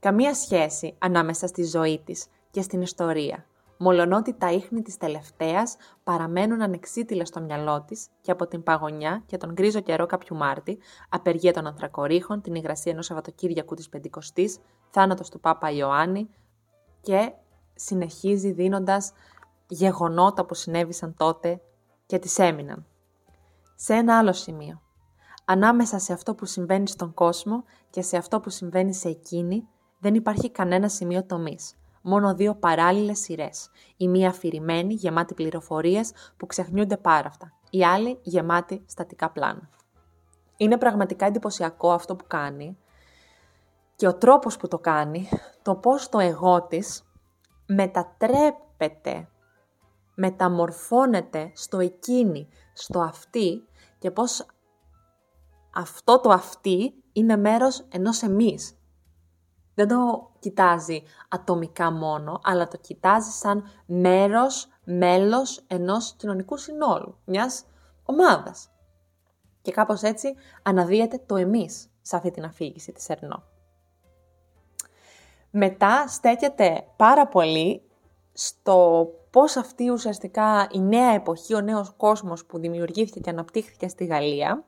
Καμία 0.00 0.34
σχέση 0.34 0.94
ανάμεσα 0.98 1.46
στη 1.46 1.64
ζωή 1.64 2.02
της 2.04 2.26
και 2.50 2.62
στην 2.62 2.80
ιστορία, 2.80 3.46
μολονότι 3.76 4.34
τα 4.34 4.52
ίχνη 4.52 4.82
της 4.82 4.96
τελευταίας 4.96 5.76
παραμένουν 6.04 6.62
ανεξίτηλα 6.62 7.24
στο 7.24 7.40
μυαλό 7.40 7.82
της 7.82 8.06
και 8.20 8.30
από 8.30 8.46
την 8.46 8.62
παγωνιά 8.62 9.22
και 9.26 9.36
τον 9.36 9.52
γκρίζο 9.52 9.80
καιρό 9.80 10.06
κάποιου 10.06 10.36
Μάρτη, 10.36 10.78
απεργία 11.08 11.52
των 11.52 11.66
ανθρακωρύχων, 11.66 12.40
την 12.40 12.54
υγρασία 12.54 12.92
ενός 12.92 13.06
Σαββατοκύριακου 13.06 13.74
της 13.74 13.88
Πεντηκοστής, 13.88 14.58
θάνατος 14.90 15.30
του 15.30 15.40
Πάπα 15.40 15.70
Ιωάννη 15.70 16.28
και 17.00 17.32
συνεχίζει 17.74 18.52
δίνοντας 18.52 19.12
γεγονότα 19.74 20.44
που 20.44 20.54
συνέβησαν 20.54 21.14
τότε 21.16 21.60
και 22.06 22.18
τις 22.18 22.38
έμειναν 22.38 22.86
σε 23.82 23.94
ένα 23.94 24.18
άλλο 24.18 24.32
σημείο. 24.32 24.80
Ανάμεσα 25.44 25.98
σε 25.98 26.12
αυτό 26.12 26.34
που 26.34 26.44
συμβαίνει 26.44 26.88
στον 26.88 27.14
κόσμο 27.14 27.64
και 27.90 28.02
σε 28.02 28.16
αυτό 28.16 28.40
που 28.40 28.50
συμβαίνει 28.50 28.94
σε 28.94 29.08
εκείνη, 29.08 29.68
δεν 29.98 30.14
υπάρχει 30.14 30.50
κανένα 30.50 30.88
σημείο 30.88 31.24
τομής. 31.24 31.74
Μόνο 32.02 32.34
δύο 32.34 32.54
παράλληλες 32.54 33.18
σειρές. 33.18 33.70
Η 33.96 34.08
μία 34.08 34.28
αφηρημένη, 34.28 34.94
γεμάτη 34.94 35.34
πληροφορίες 35.34 36.12
που 36.36 36.46
ξεχνιούνται 36.46 36.96
πάρα 36.96 37.28
αυτά. 37.28 37.52
Η 37.70 37.84
άλλη 37.84 38.18
γεμάτη 38.22 38.82
στατικά 38.86 39.30
πλάνα. 39.30 39.68
Είναι 40.56 40.78
πραγματικά 40.78 41.26
εντυπωσιακό 41.26 41.92
αυτό 41.92 42.16
που 42.16 42.24
κάνει 42.26 42.78
και 43.96 44.06
ο 44.06 44.14
τρόπος 44.14 44.56
που 44.56 44.68
το 44.68 44.78
κάνει, 44.78 45.28
το 45.62 45.74
πώς 45.74 46.08
το 46.08 46.18
εγώ 46.18 46.62
της 46.62 47.02
μετατρέπεται, 47.66 49.28
μεταμορφώνεται 50.20 51.52
στο 51.54 51.78
εκείνη, 51.78 52.48
στο 52.72 53.00
αυτή 53.00 53.64
και 53.98 54.10
πώς 54.10 54.46
αυτό 55.74 56.20
το 56.20 56.30
αυτή 56.30 56.94
είναι 57.12 57.36
μέρος 57.36 57.86
ενός 57.88 58.22
εμείς. 58.22 58.74
Δεν 59.74 59.88
το 59.88 60.30
κοιτάζει 60.38 61.02
ατομικά 61.28 61.90
μόνο, 61.90 62.40
αλλά 62.42 62.68
το 62.68 62.76
κοιτάζει 62.76 63.30
σαν 63.30 63.64
μέρος, 63.86 64.68
μέλος 64.84 65.64
ενός 65.66 66.14
κοινωνικού 66.16 66.56
συνόλου, 66.56 67.18
μιας 67.24 67.64
ομάδας. 68.04 68.70
Και 69.62 69.72
κάπως 69.72 70.02
έτσι 70.02 70.34
αναδύεται 70.62 71.22
το 71.26 71.36
εμείς 71.36 71.88
σε 72.00 72.16
αυτή 72.16 72.30
την 72.30 72.44
αφήγηση 72.44 72.92
της 72.92 73.08
Ερνό. 73.08 73.42
Μετά 75.50 76.08
στέκεται 76.08 76.86
πάρα 76.96 77.28
πολύ 77.28 77.89
στο 78.32 79.08
πώς 79.30 79.56
αυτή 79.56 79.90
ουσιαστικά 79.90 80.68
η 80.72 80.80
νέα 80.80 81.14
εποχή, 81.14 81.54
ο 81.54 81.60
νέος 81.60 81.92
κόσμος 81.96 82.44
που 82.44 82.58
δημιουργήθηκε 82.58 83.20
και 83.20 83.30
αναπτύχθηκε 83.30 83.88
στη 83.88 84.04
Γαλλία, 84.04 84.64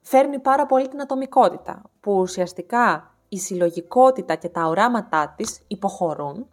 φέρνει 0.00 0.38
πάρα 0.38 0.66
πολύ 0.66 0.88
την 0.88 1.00
ατομικότητα, 1.00 1.82
που 2.00 2.18
ουσιαστικά 2.18 3.14
η 3.28 3.38
συλλογικότητα 3.38 4.34
και 4.34 4.48
τα 4.48 4.66
οράματά 4.66 5.34
της 5.36 5.60
υποχωρούν. 5.66 6.46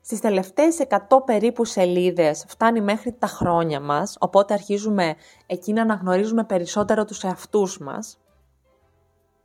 Στις 0.00 0.20
τελευταίες 0.20 0.78
100 0.78 1.24
περίπου 1.24 1.64
σελίδες 1.64 2.44
φτάνει 2.48 2.80
μέχρι 2.80 3.12
τα 3.12 3.26
χρόνια 3.26 3.80
μας, 3.80 4.16
οπότε 4.20 4.54
αρχίζουμε 4.54 5.14
εκεί 5.46 5.72
να 5.72 5.82
αναγνωρίζουμε 5.82 6.44
περισσότερο 6.44 7.04
τους 7.04 7.24
εαυτούς 7.24 7.78
μας. 7.78 8.18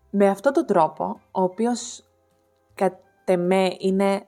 Με 0.10 0.28
αυτόν 0.28 0.54
τον 0.54 0.66
τρόπο, 0.66 1.20
ο 1.32 1.42
οποίος 1.42 2.04
κατ' 3.26 3.40
εμέ 3.40 3.76
είναι 3.80 4.28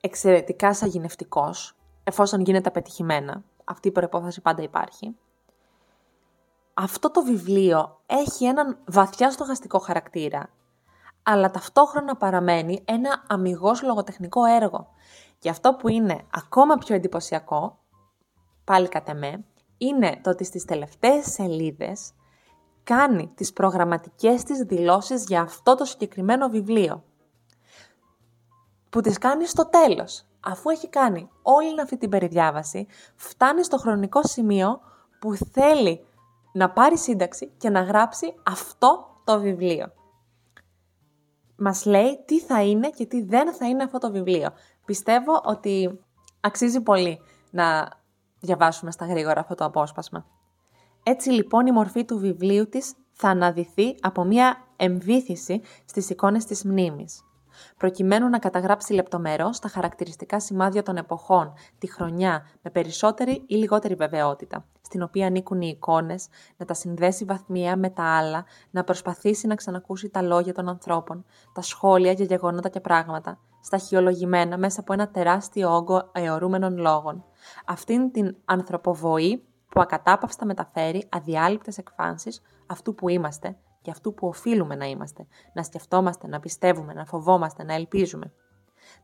εξαιρετικά 0.00 0.74
σαγηνευτικός, 0.74 1.76
εφόσον 2.04 2.40
γίνεται 2.40 2.68
απετυχημένα. 2.68 3.44
Αυτή 3.64 3.88
η 3.88 3.90
προπόθεση 3.90 4.40
πάντα 4.40 4.62
υπάρχει. 4.62 5.16
Αυτό 6.74 7.10
το 7.10 7.22
βιβλίο 7.22 8.00
έχει 8.06 8.44
έναν 8.44 8.78
βαθιά 8.86 9.30
στοχαστικό 9.30 9.78
χαρακτήρα, 9.78 10.50
αλλά 11.22 11.50
ταυτόχρονα 11.50 12.16
παραμένει 12.16 12.82
ένα 12.84 13.24
αμυγός 13.28 13.82
λογοτεχνικό 13.82 14.44
έργο. 14.44 14.88
Και 15.38 15.50
αυτό 15.50 15.74
που 15.74 15.88
είναι 15.88 16.22
ακόμα 16.34 16.74
πιο 16.74 16.94
εντυπωσιακό, 16.94 17.78
πάλι 18.64 18.88
κατά 18.88 19.14
με, 19.14 19.44
είναι 19.78 20.20
το 20.22 20.30
ότι 20.30 20.44
στις 20.44 20.64
τελευταίες 20.64 21.32
σελίδες 21.32 22.12
κάνει 22.82 23.32
τις 23.34 23.52
προγραμματικές 23.52 24.42
της 24.42 24.58
δηλώσεις 24.58 25.24
για 25.24 25.40
αυτό 25.40 25.74
το 25.74 25.84
συγκεκριμένο 25.84 26.48
βιβλίο 26.48 27.02
που 28.90 29.00
τις 29.00 29.18
κάνει 29.18 29.46
στο 29.46 29.68
τέλος. 29.68 30.26
Αφού 30.40 30.70
έχει 30.70 30.88
κάνει 30.88 31.28
όλη 31.42 31.80
αυτή 31.80 31.96
την 31.96 32.08
περιδιάβαση, 32.08 32.86
φτάνει 33.16 33.64
στο 33.64 33.76
χρονικό 33.76 34.20
σημείο 34.22 34.80
που 35.20 35.34
θέλει 35.34 36.06
να 36.52 36.70
πάρει 36.70 36.98
σύνταξη 36.98 37.52
και 37.56 37.70
να 37.70 37.82
γράψει 37.82 38.34
αυτό 38.46 39.20
το 39.24 39.40
βιβλίο. 39.40 39.92
Μας 41.56 41.84
λέει 41.84 42.22
τι 42.24 42.40
θα 42.40 42.62
είναι 42.62 42.90
και 42.90 43.06
τι 43.06 43.22
δεν 43.22 43.54
θα 43.54 43.68
είναι 43.68 43.82
αυτό 43.82 43.98
το 43.98 44.10
βιβλίο. 44.10 44.48
Πιστεύω 44.84 45.42
ότι 45.44 46.00
αξίζει 46.40 46.80
πολύ 46.80 47.20
να 47.50 47.88
διαβάσουμε 48.40 48.90
στα 48.90 49.06
γρήγορα 49.06 49.40
αυτό 49.40 49.54
το 49.54 49.64
απόσπασμα. 49.64 50.26
Έτσι 51.02 51.30
λοιπόν 51.30 51.66
η 51.66 51.72
μορφή 51.72 52.04
του 52.04 52.18
βιβλίου 52.18 52.68
της 52.68 52.94
θα 53.12 53.28
αναδυθεί 53.28 53.94
από 54.00 54.24
μια 54.24 54.56
εμβήθηση 54.76 55.60
στις 55.84 56.10
εικόνες 56.10 56.44
της 56.44 56.64
μνήμης 56.64 57.27
προκειμένου 57.76 58.28
να 58.28 58.38
καταγράψει 58.38 58.92
λεπτομερώς 58.92 59.58
τα 59.58 59.68
χαρακτηριστικά 59.68 60.40
σημάδια 60.40 60.82
των 60.82 60.96
εποχών, 60.96 61.52
τη 61.78 61.92
χρονιά, 61.92 62.46
με 62.62 62.70
περισσότερη 62.70 63.44
ή 63.46 63.54
λιγότερη 63.54 63.94
βεβαιότητα, 63.94 64.64
στην 64.82 65.02
οποία 65.02 65.26
ανήκουν 65.26 65.60
οι 65.60 65.68
εικόνες, 65.74 66.28
να 66.56 66.66
τα 66.66 66.74
συνδέσει 66.74 67.24
βαθμία 67.24 67.76
με 67.76 67.90
τα 67.90 68.04
άλλα, 68.04 68.44
να 68.70 68.84
προσπαθήσει 68.84 69.46
να 69.46 69.54
ξανακούσει 69.54 70.08
τα 70.08 70.22
λόγια 70.22 70.52
των 70.52 70.68
ανθρώπων, 70.68 71.24
τα 71.52 71.62
σχόλια 71.62 72.12
για 72.12 72.24
γεγονότα 72.24 72.68
και 72.68 72.80
πράγματα, 72.80 73.38
σταχυολογημένα 73.60 74.58
μέσα 74.58 74.80
από 74.80 74.92
ένα 74.92 75.08
τεράστιο 75.08 75.74
όγκο 75.74 76.10
αιωρούμενων 76.12 76.78
λόγων. 76.78 77.24
Αυτήν 77.66 78.10
την 78.12 78.36
ανθρωποβοή 78.44 79.44
που 79.68 79.80
ακατάπαυστα 79.80 80.46
μεταφέρει 80.46 81.06
αδιάλειπτες 81.08 81.78
εκφάνσεις 81.78 82.42
αυτού 82.66 82.94
που 82.94 83.08
είμαστε 83.08 83.56
και 83.82 83.90
αυτού 83.90 84.14
που 84.14 84.28
οφείλουμε 84.28 84.74
να 84.74 84.84
είμαστε, 84.84 85.26
να 85.52 85.62
σκεφτόμαστε, 85.62 86.26
να 86.26 86.40
πιστεύουμε, 86.40 86.92
να 86.92 87.04
φοβόμαστε, 87.04 87.64
να 87.64 87.74
ελπίζουμε. 87.74 88.32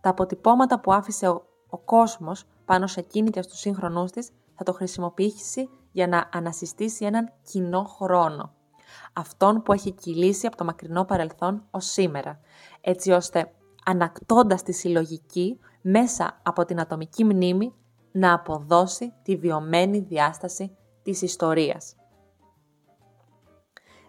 Τα 0.01 0.11
αποτυπώματα 0.11 0.81
που 0.81 0.93
άφησε 0.93 1.29
ο, 1.29 1.47
ο 1.69 1.79
κόσμος 1.79 2.45
πάνω 2.65 2.87
σε 2.87 3.01
εκείνη 3.01 3.31
και 3.31 3.43
στους 3.43 3.59
σύγχρονούς 3.59 4.11
της 4.11 4.31
θα 4.55 4.65
το 4.65 4.73
χρησιμοποιήσει 4.73 5.69
για 5.93 6.07
να 6.07 6.29
ανασυστήσει 6.33 7.05
έναν 7.05 7.33
κοινό 7.43 7.85
χρόνο. 7.85 8.53
Αυτόν 9.13 9.63
που 9.63 9.73
έχει 9.73 9.93
κυλήσει 9.93 10.47
από 10.47 10.57
το 10.57 10.65
μακρινό 10.65 11.05
παρελθόν 11.05 11.65
ως 11.71 11.87
σήμερα, 11.87 12.41
έτσι 12.81 13.11
ώστε 13.11 13.53
ανακτώντας 13.85 14.63
τη 14.63 14.73
συλλογική 14.73 15.59
μέσα 15.81 16.41
από 16.43 16.65
την 16.65 16.81
ατομική 16.81 17.25
μνήμη 17.25 17.75
να 18.13 18.33
αποδώσει 18.33 19.13
τη 19.23 19.37
βιωμένη 19.37 19.99
διάσταση 19.99 20.77
της 21.03 21.23
ιστορίας. 21.23 21.97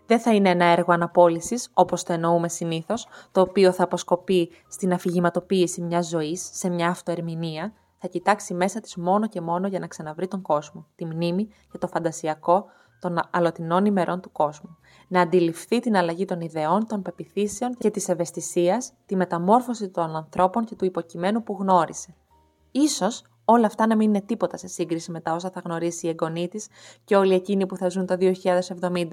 Δεν 0.08 0.20
θα 0.20 0.34
είναι 0.34 0.50
ένα 0.50 0.66
έργο 0.66 0.94
αναπόλυσης, 0.94 1.70
όπως 1.74 2.04
το 2.04 2.14
εννοούμε 2.14 2.50
συνήθως, 2.50 3.08
το 3.32 3.42
οποίο 3.42 3.72
θα 3.72 3.84
αποσκοπεί 3.84 4.52
στην 4.68 4.94
αφηγηματοποίηση 4.94 5.82
μιας 5.82 6.08
ζωής, 6.08 6.50
σε 6.54 6.70
μια 6.70 6.90
αυτοερμηνεία, 6.90 7.74
θα 7.98 8.08
κοιτάξει 8.08 8.54
μέσα 8.54 8.80
της 8.80 8.96
μόνο 8.96 9.28
και 9.28 9.42
μόνο 9.42 9.68
για 9.68 9.80
να 9.80 9.88
ξαναβρει 9.88 10.28
τον 10.28 10.42
κόσμο, 10.42 10.86
τη 10.96 11.06
μνήμη 11.06 11.48
και 11.72 11.78
το 11.78 11.88
φαντασιακό 11.88 12.66
των 13.00 13.20
αλωτινών 13.32 13.86
ημερών 13.86 14.22
του 14.22 14.32
κόσμου. 14.32 14.78
Να 15.08 15.22
αντιληφθεί 15.22 15.80
την 15.80 15.96
αλλαγή 15.96 16.26
των 16.26 16.42
ιδεών, 16.42 16.88
των 16.88 17.02
πεπιθήσεων 17.02 17.76
και 17.78 17.90
της 17.90 18.10
ευαισθησίας, 18.10 18.94
τη 19.06 19.16
μεταμόρφωση 19.16 19.90
των 19.90 20.16
ανθρώπων 20.16 20.66
και 20.66 20.76
του 20.76 20.86
υποκειμένου 20.86 21.44
που 21.44 21.58
γνώρισε. 21.60 22.16
Ίσως 22.72 23.24
όλα 23.46 23.66
αυτά 23.66 23.88
να 23.88 23.96
μην 23.96 24.10
είναι 24.10 24.22
τίποτα 24.22 24.58
σε 24.58 24.68
σύγκριση 24.68 25.12
με 25.12 25.20
τα 25.20 25.34
όσα 25.34 25.50
θα 25.50 25.62
γνωρίσει 25.66 26.06
η 26.06 26.10
εγγονή 26.10 26.48
της 26.48 26.68
και 27.04 27.16
όλοι 27.16 27.34
εκείνοι 27.34 27.66
που 27.66 27.78
θα 27.78 27.90
ζουν 27.90 28.06
το 28.06 28.18
2070. 28.20 29.06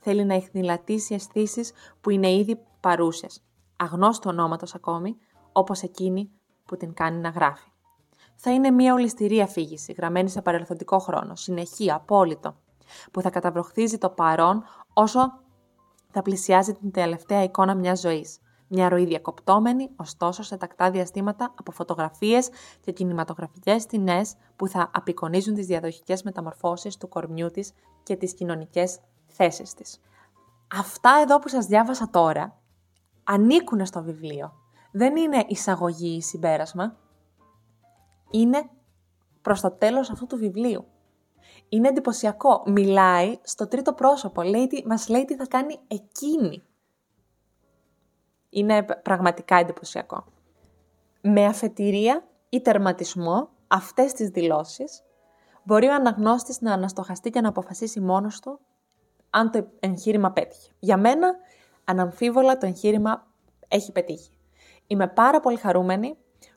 Θέλει 0.00 0.24
να 0.24 0.34
εχνηλατήσει 0.34 1.14
αισθήσεις 1.14 1.72
που 2.00 2.10
είναι 2.10 2.32
ήδη 2.32 2.60
παρούσες, 2.80 3.42
αγνώστου 3.76 4.30
ονόματος 4.32 4.74
ακόμη, 4.74 5.16
όπως 5.52 5.82
εκείνη 5.82 6.30
που 6.64 6.76
την 6.76 6.94
κάνει 6.94 7.18
να 7.18 7.28
γράφει. 7.28 7.68
Θα 8.34 8.52
είναι 8.52 8.70
μια 8.70 8.94
ολιστηρή 8.94 9.40
αφήγηση, 9.40 9.92
γραμμένη 9.92 10.28
σε 10.28 10.42
παρελθοντικό 10.42 10.98
χρόνο, 10.98 11.36
συνεχή, 11.36 11.90
απόλυτο, 11.90 12.56
που 13.12 13.20
θα 13.20 13.30
καταβροχθίζει 13.30 13.98
το 13.98 14.10
παρόν 14.10 14.62
όσο 14.92 15.20
θα 16.10 16.22
πλησιάζει 16.22 16.72
την 16.72 16.90
τελευταία 16.90 17.42
εικόνα 17.42 17.74
μιας 17.74 18.00
ζωής. 18.00 18.38
Μια 18.68 18.88
ροή 18.88 19.04
διακοπτόμενη, 19.04 19.90
ωστόσο, 19.96 20.42
σε 20.42 20.56
τακτά 20.56 20.90
διαστήματα 20.90 21.54
από 21.58 21.72
φωτογραφίες 21.72 22.48
και 22.80 22.92
κινηματογραφικές 22.92 23.86
τινές 23.86 24.34
που 24.56 24.68
θα 24.68 24.90
απεικονίζουν 24.94 25.54
τις 25.54 25.66
διαδοχικές 25.66 26.22
μεταμορφώσεις 26.22 26.96
του 26.96 27.08
κορμιού 27.08 27.50
της 27.50 27.72
και 28.02 28.16
τις 28.16 28.34
κοινωνικές 28.34 28.98
θέσεις 29.40 29.74
της. 29.74 30.00
Αυτά 30.74 31.10
εδώ 31.22 31.38
που 31.38 31.48
σας 31.48 31.66
διάβασα 31.66 32.10
τώρα 32.10 32.58
ανήκουν 33.24 33.86
στο 33.86 34.02
βιβλίο. 34.02 34.52
Δεν 34.92 35.16
είναι 35.16 35.44
εισαγωγή 35.46 36.16
ή 36.16 36.22
συμπέρασμα. 36.22 36.96
Είναι 38.30 38.70
προς 39.42 39.60
το 39.60 39.70
τέλος 39.70 40.10
αυτού 40.10 40.26
του 40.26 40.36
βιβλίου. 40.36 40.84
Είναι 41.68 41.88
εντυπωσιακό. 41.88 42.62
Μιλάει 42.66 43.38
στο 43.42 43.68
τρίτο 43.68 43.92
πρόσωπο. 43.92 44.42
Λέει, 44.42 44.68
μας 44.86 45.08
λέει 45.08 45.24
τι 45.24 45.36
θα 45.36 45.46
κάνει 45.46 45.78
εκείνη. 45.86 46.62
Είναι 48.50 48.82
πραγματικά 48.82 49.56
εντυπωσιακό. 49.56 50.24
Με 51.20 51.46
αφετηρία 51.46 52.28
ή 52.48 52.60
τερματισμό 52.60 53.48
αυτές 53.68 54.12
τις 54.12 54.28
δηλώσεις, 54.28 55.02
μπορεί 55.62 55.86
ο 55.86 55.94
αναγνώστης 55.94 56.60
να 56.60 56.72
αναστοχαστεί 56.72 57.30
και 57.30 57.40
να 57.40 57.48
αποφασίσει 57.48 58.00
μόνος 58.00 58.40
του 58.40 58.60
αν 59.30 59.50
το 59.50 59.66
εγχείρημα 59.80 60.30
πέτυχε. 60.30 60.70
Για 60.78 60.96
μένα, 60.96 61.34
αναμφίβολα 61.84 62.58
το 62.58 62.66
εγχείρημα 62.66 63.26
έχει 63.68 63.92
πετύχει. 63.92 64.30
Είμαι 64.86 65.08
πάρα 65.08 65.40
πολύ 65.40 65.56
χαρούμενη 65.56 66.16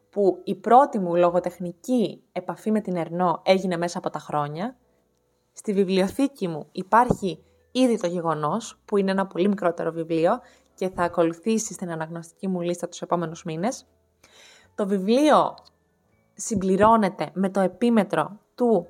που 0.09 0.41
η 0.43 0.55
πρώτη 0.55 0.99
μου 0.99 1.15
λογοτεχνική 1.15 2.23
επαφή 2.31 2.71
με 2.71 2.81
την 2.81 2.95
Ερνό 2.95 3.41
έγινε 3.45 3.77
μέσα 3.77 3.97
από 3.97 4.09
τα 4.09 4.19
χρόνια. 4.19 4.77
Στη 5.53 5.73
βιβλιοθήκη 5.73 6.47
μου 6.47 6.67
υπάρχει 6.71 7.43
ήδη 7.71 7.99
το 7.99 8.07
γεγονός, 8.07 8.81
που 8.85 8.97
είναι 8.97 9.11
ένα 9.11 9.27
πολύ 9.27 9.47
μικρότερο 9.47 9.91
βιβλίο 9.91 10.39
και 10.75 10.89
θα 10.89 11.03
ακολουθήσει 11.03 11.73
στην 11.73 11.91
αναγνωστική 11.91 12.47
μου 12.47 12.61
λίστα 12.61 12.89
τους 12.89 13.01
επόμενους 13.01 13.43
μήνες. 13.43 13.85
Το 14.75 14.87
βιβλίο 14.87 15.55
συμπληρώνεται 16.33 17.29
με 17.33 17.49
το 17.49 17.59
επίμετρο 17.59 18.39
του 18.55 18.87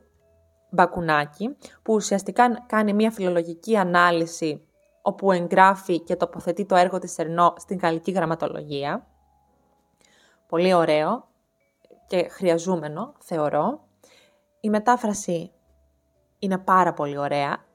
Μπακουνάκη, 0.73 1.57
που 1.81 1.93
ουσιαστικά 1.93 2.65
κάνει 2.65 2.93
μια 2.93 3.11
φιλολογική 3.11 3.77
ανάλυση 3.77 4.67
όπου 5.01 5.31
εγγράφει 5.31 5.99
και 5.99 6.15
τοποθετεί 6.15 6.65
το 6.65 6.75
έργο 6.75 6.99
της 6.99 7.17
Ερνό 7.17 7.53
στην 7.57 7.77
γαλλική 7.77 8.11
γραμματολογία. 8.11 9.07
Πολύ 10.47 10.73
ωραίο 10.73 11.27
και 12.07 12.27
χρειαζούμενο, 12.29 13.13
θεωρώ. 13.19 13.79
Η 14.59 14.69
μετάφραση 14.69 15.51
είναι 16.39 16.57
πάρα 16.57 16.93
πολύ 16.93 17.17
ωραία, 17.17 17.65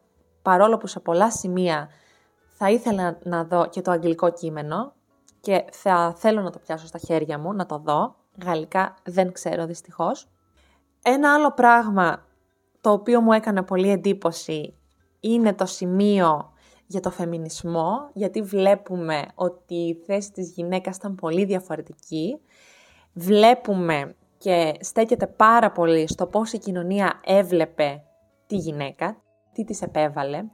παρόλο 0.43 0.77
που 0.77 0.87
σε 0.87 1.01
πολλά 1.01 1.31
σημεία 1.31 1.89
θα 2.51 2.71
ήθελα 2.71 3.19
να 3.23 3.45
δω 3.45 3.67
και 3.67 3.83
το 3.83 3.91
αγγλικό 3.91 4.31
κείμενο 4.33 4.93
και 5.41 5.65
θα 5.73 6.15
θέλω 6.17 6.43
να 6.43 6.51
το 6.51 6.59
πιάσω 6.59 6.87
στα 6.87 6.99
χέρια 6.99 7.39
μου, 7.39 7.53
να 7.53 7.67
το 7.67 7.79
δω. 7.79 8.17
Γαλλικά 8.45 8.95
δεν 9.05 9.33
ξέρω 9.33 9.67
δυστυχώς. 9.67 10.29
Ένα 11.03 11.35
άλλο 11.35 11.53
πράγμα 11.53 12.27
το 12.81 12.91
οποίο 12.93 13.21
μου 13.21 13.33
έκανε 13.33 13.63
πολύ 13.63 13.91
εντύπωση 13.91 14.75
είναι 15.21 15.55
το 15.55 15.67
σημείο 15.67 16.53
για 16.87 17.01
το 17.01 17.11
φεμινισμό, 17.11 18.11
γιατί 18.13 18.43
βλέπουμε 18.43 19.27
ότι 19.35 19.75
η 19.75 20.03
θέση 20.07 20.33
της 20.33 20.51
γυναίκας 20.51 20.97
ήταν 20.97 21.15
πολύ 21.15 21.45
διαφορετική. 21.45 22.41
Βλέπουμε 23.13 24.15
και 24.39 24.75
στέκεται 24.81 25.27
πάρα 25.27 25.73
πολύ 25.73 26.09
στο 26.09 26.27
πώς 26.27 26.53
η 26.53 26.59
κοινωνία 26.59 27.21
έβλεπε 27.25 28.03
τη 28.47 28.57
γυναίκα, 28.57 29.23
τι 29.53 29.65
της 29.65 29.83
επέβαλε, 29.83 30.45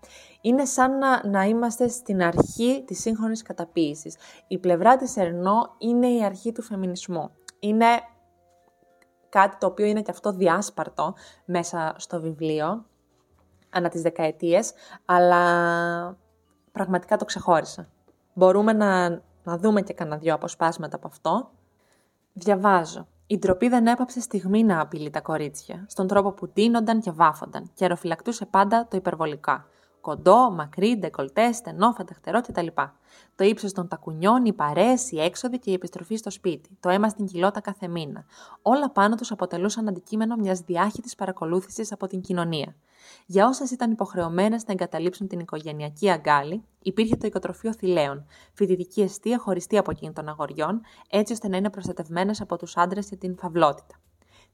είναι 0.40 0.64
σαν 0.64 0.98
να, 0.98 1.28
να 1.28 1.44
είμαστε 1.44 1.88
στην 1.88 2.22
αρχή 2.22 2.82
της 2.87 3.00
σύγχρονης 3.00 3.42
καταποίησης. 3.42 4.16
Η 4.46 4.58
πλευρά 4.58 4.96
της 4.96 5.16
Ερνό 5.16 5.74
είναι 5.78 6.06
η 6.06 6.24
αρχή 6.24 6.52
του 6.52 6.62
φεμινισμού. 6.62 7.30
Είναι 7.58 7.87
κάτι 9.34 9.56
το 9.58 9.66
οποίο 9.66 9.86
είναι 9.86 10.02
και 10.02 10.10
αυτό 10.10 10.32
διάσπαρτο 10.32 11.14
μέσα 11.44 11.94
στο 11.96 12.20
βιβλίο, 12.20 12.84
ανά 13.70 13.88
τις 13.88 14.02
δεκαετίες, 14.02 14.72
αλλά 15.04 15.42
πραγματικά 16.72 17.16
το 17.16 17.24
ξεχώρισα. 17.24 17.86
Μπορούμε 18.34 18.72
να, 18.72 19.08
να 19.44 19.58
δούμε 19.58 19.82
και 19.82 19.92
κανένα 19.92 20.16
δυο 20.16 20.34
αποσπάσματα 20.34 20.96
από 20.96 21.06
αυτό. 21.06 21.50
Διαβάζω. 22.32 23.06
Η 23.26 23.38
ντροπή 23.38 23.68
δεν 23.68 23.86
έπαψε 23.86 24.20
στιγμή 24.20 24.64
να 24.64 24.80
απειλεί 24.80 25.10
τα 25.10 25.20
κορίτσια, 25.20 25.84
στον 25.88 26.06
τρόπο 26.06 26.32
που 26.32 26.48
τίνονταν 26.48 27.00
και 27.00 27.10
βάφονταν 27.10 27.70
και 27.74 27.84
αεροφυλακτούσε 27.84 28.46
πάντα 28.46 28.86
το 28.90 28.96
υπερβολικά. 28.96 29.66
Κοντό, 30.04 30.50
μακρύ, 30.50 30.96
ντεκολτέ, 30.98 31.52
στενό, 31.52 31.92
φανταχτερό 31.92 32.40
κτλ. 32.40 32.66
Το 33.34 33.44
ύψος 33.44 33.72
των 33.72 33.88
τακουνιών, 33.88 34.44
οι 34.44 34.52
παρέες, 34.52 35.10
οι 35.10 35.20
έξοδοι 35.20 35.58
και 35.58 35.70
η 35.70 35.72
επιστροφή 35.72 36.16
στο 36.16 36.30
σπίτι. 36.30 36.76
Το 36.80 36.88
αίμα 36.88 37.08
στην 37.08 37.26
κοιλότα 37.26 37.60
κάθε 37.60 37.88
μήνα. 37.88 38.24
Όλα 38.62 38.90
πάνω 38.90 39.14
τους 39.14 39.30
αποτελούσαν 39.30 39.88
αντικείμενο 39.88 40.36
μιας 40.36 40.60
διάχυτης 40.60 41.14
παρακολούθησης 41.14 41.92
από 41.92 42.06
την 42.06 42.20
κοινωνία. 42.20 42.74
Για 43.26 43.46
όσες 43.46 43.70
ήταν 43.70 43.90
υποχρεωμένες 43.90 44.66
να 44.66 44.72
εγκαταλείψουν 44.72 45.28
την 45.28 45.38
οικογενειακή 45.38 46.10
αγκάλη, 46.10 46.64
υπήρχε 46.82 47.16
το 47.16 47.26
οικοτροφείο 47.26 47.72
θηλαίων, 47.72 48.26
φοιτητική 48.52 49.02
αιστεία 49.02 49.38
χωριστή 49.38 49.78
από 49.78 49.90
εκείνη 49.90 50.12
των 50.12 50.28
αγοριών, 50.28 50.80
έτσι 51.10 51.32
ώστε 51.32 51.48
να 51.48 51.56
είναι 51.56 51.70
προστατευμένες 51.70 52.40
από 52.40 52.56
τους 52.56 52.76
άντρες 52.76 53.08
και 53.08 53.16
την 53.16 53.36
φαυλότητα. 53.38 53.94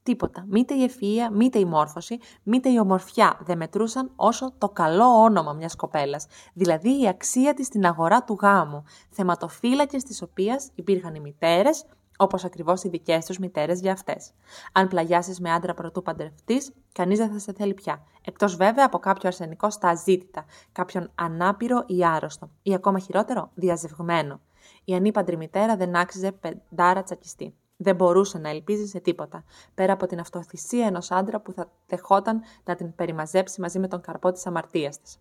Τίποτα. 0.02 0.44
Μήτε 0.48 0.74
η 0.74 0.90
ευφυΐα, 0.90 1.32
μήτε 1.32 1.58
η 1.58 1.64
μόρφωση, 1.64 2.18
μήτε 2.42 2.68
η 2.68 2.78
ομορφιά 2.78 3.38
δεν 3.40 3.56
μετρούσαν 3.56 4.10
όσο 4.16 4.52
το 4.58 4.68
καλό 4.68 5.04
όνομα 5.04 5.52
μιας 5.52 5.76
κοπέλας, 5.76 6.26
δηλαδή 6.54 7.00
η 7.02 7.08
αξία 7.08 7.54
της 7.54 7.66
στην 7.66 7.86
αγορά 7.86 8.24
του 8.24 8.38
γάμου, 8.40 8.84
θεματοφύλακες 9.10 10.04
της 10.04 10.22
οποίας 10.22 10.70
υπήρχαν 10.74 11.14
οι 11.14 11.20
μητέρες, 11.20 11.84
όπως 12.16 12.44
ακριβώς 12.44 12.82
οι 12.82 12.88
δικές 12.88 13.26
τους 13.26 13.38
μητέρες 13.38 13.80
για 13.80 13.92
αυτές. 13.92 14.32
Αν 14.72 14.88
πλαγιάσεις 14.88 15.40
με 15.40 15.52
άντρα 15.52 15.74
πρωτού 15.74 16.02
παντρευτείς, 16.02 16.72
κανείς 16.92 17.18
δεν 17.18 17.32
θα 17.32 17.38
σε 17.38 17.52
θέλει 17.52 17.74
πια. 17.74 18.02
Εκτός 18.24 18.56
βέβαια 18.56 18.84
από 18.86 18.98
κάποιο 18.98 19.28
αρσενικό 19.28 19.70
στα 19.70 19.88
αζήτητα, 19.88 20.44
κάποιον 20.72 21.10
ανάπηρο 21.14 21.84
ή 21.86 22.04
άρρωστο, 22.04 22.50
ή 22.62 22.74
ακόμα 22.74 22.98
χειρότερο, 22.98 23.50
διαζευγμένο. 23.54 24.40
Η 24.84 24.94
ανήπαντρη 24.94 25.36
μητέρα 25.36 25.76
δεν 25.76 25.96
άξιζε 25.96 26.32
πεντάρα 26.32 27.02
τσακιστή. 27.02 27.54
Δεν 27.82 27.94
μπορούσε 27.94 28.38
να 28.38 28.48
ελπίζει 28.48 28.86
σε 28.86 29.00
τίποτα, 29.00 29.44
πέρα 29.74 29.92
από 29.92 30.06
την 30.06 30.20
αυτοθυσία 30.20 30.86
ενός 30.86 31.10
άντρα 31.10 31.40
που 31.40 31.52
θα 31.52 31.70
δεχόταν 31.86 32.40
να 32.64 32.74
την 32.74 32.94
περιμαζέψει 32.94 33.60
μαζί 33.60 33.78
με 33.78 33.88
τον 33.88 34.00
καρπό 34.00 34.32
της 34.32 34.46
αμαρτίας 34.46 35.00
της. 35.00 35.18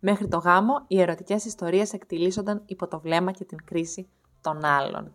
Μέχρι 0.00 0.28
το 0.28 0.38
γάμο, 0.38 0.84
οι 0.86 1.00
ερωτικές 1.00 1.44
ιστορίες 1.44 1.92
εκτιλήσονταν 1.92 2.62
υπό 2.66 2.88
το 2.88 3.00
βλέμμα 3.00 3.32
και 3.32 3.44
την 3.44 3.58
κρίση 3.64 4.08
των 4.40 4.64
άλλων 4.64 5.12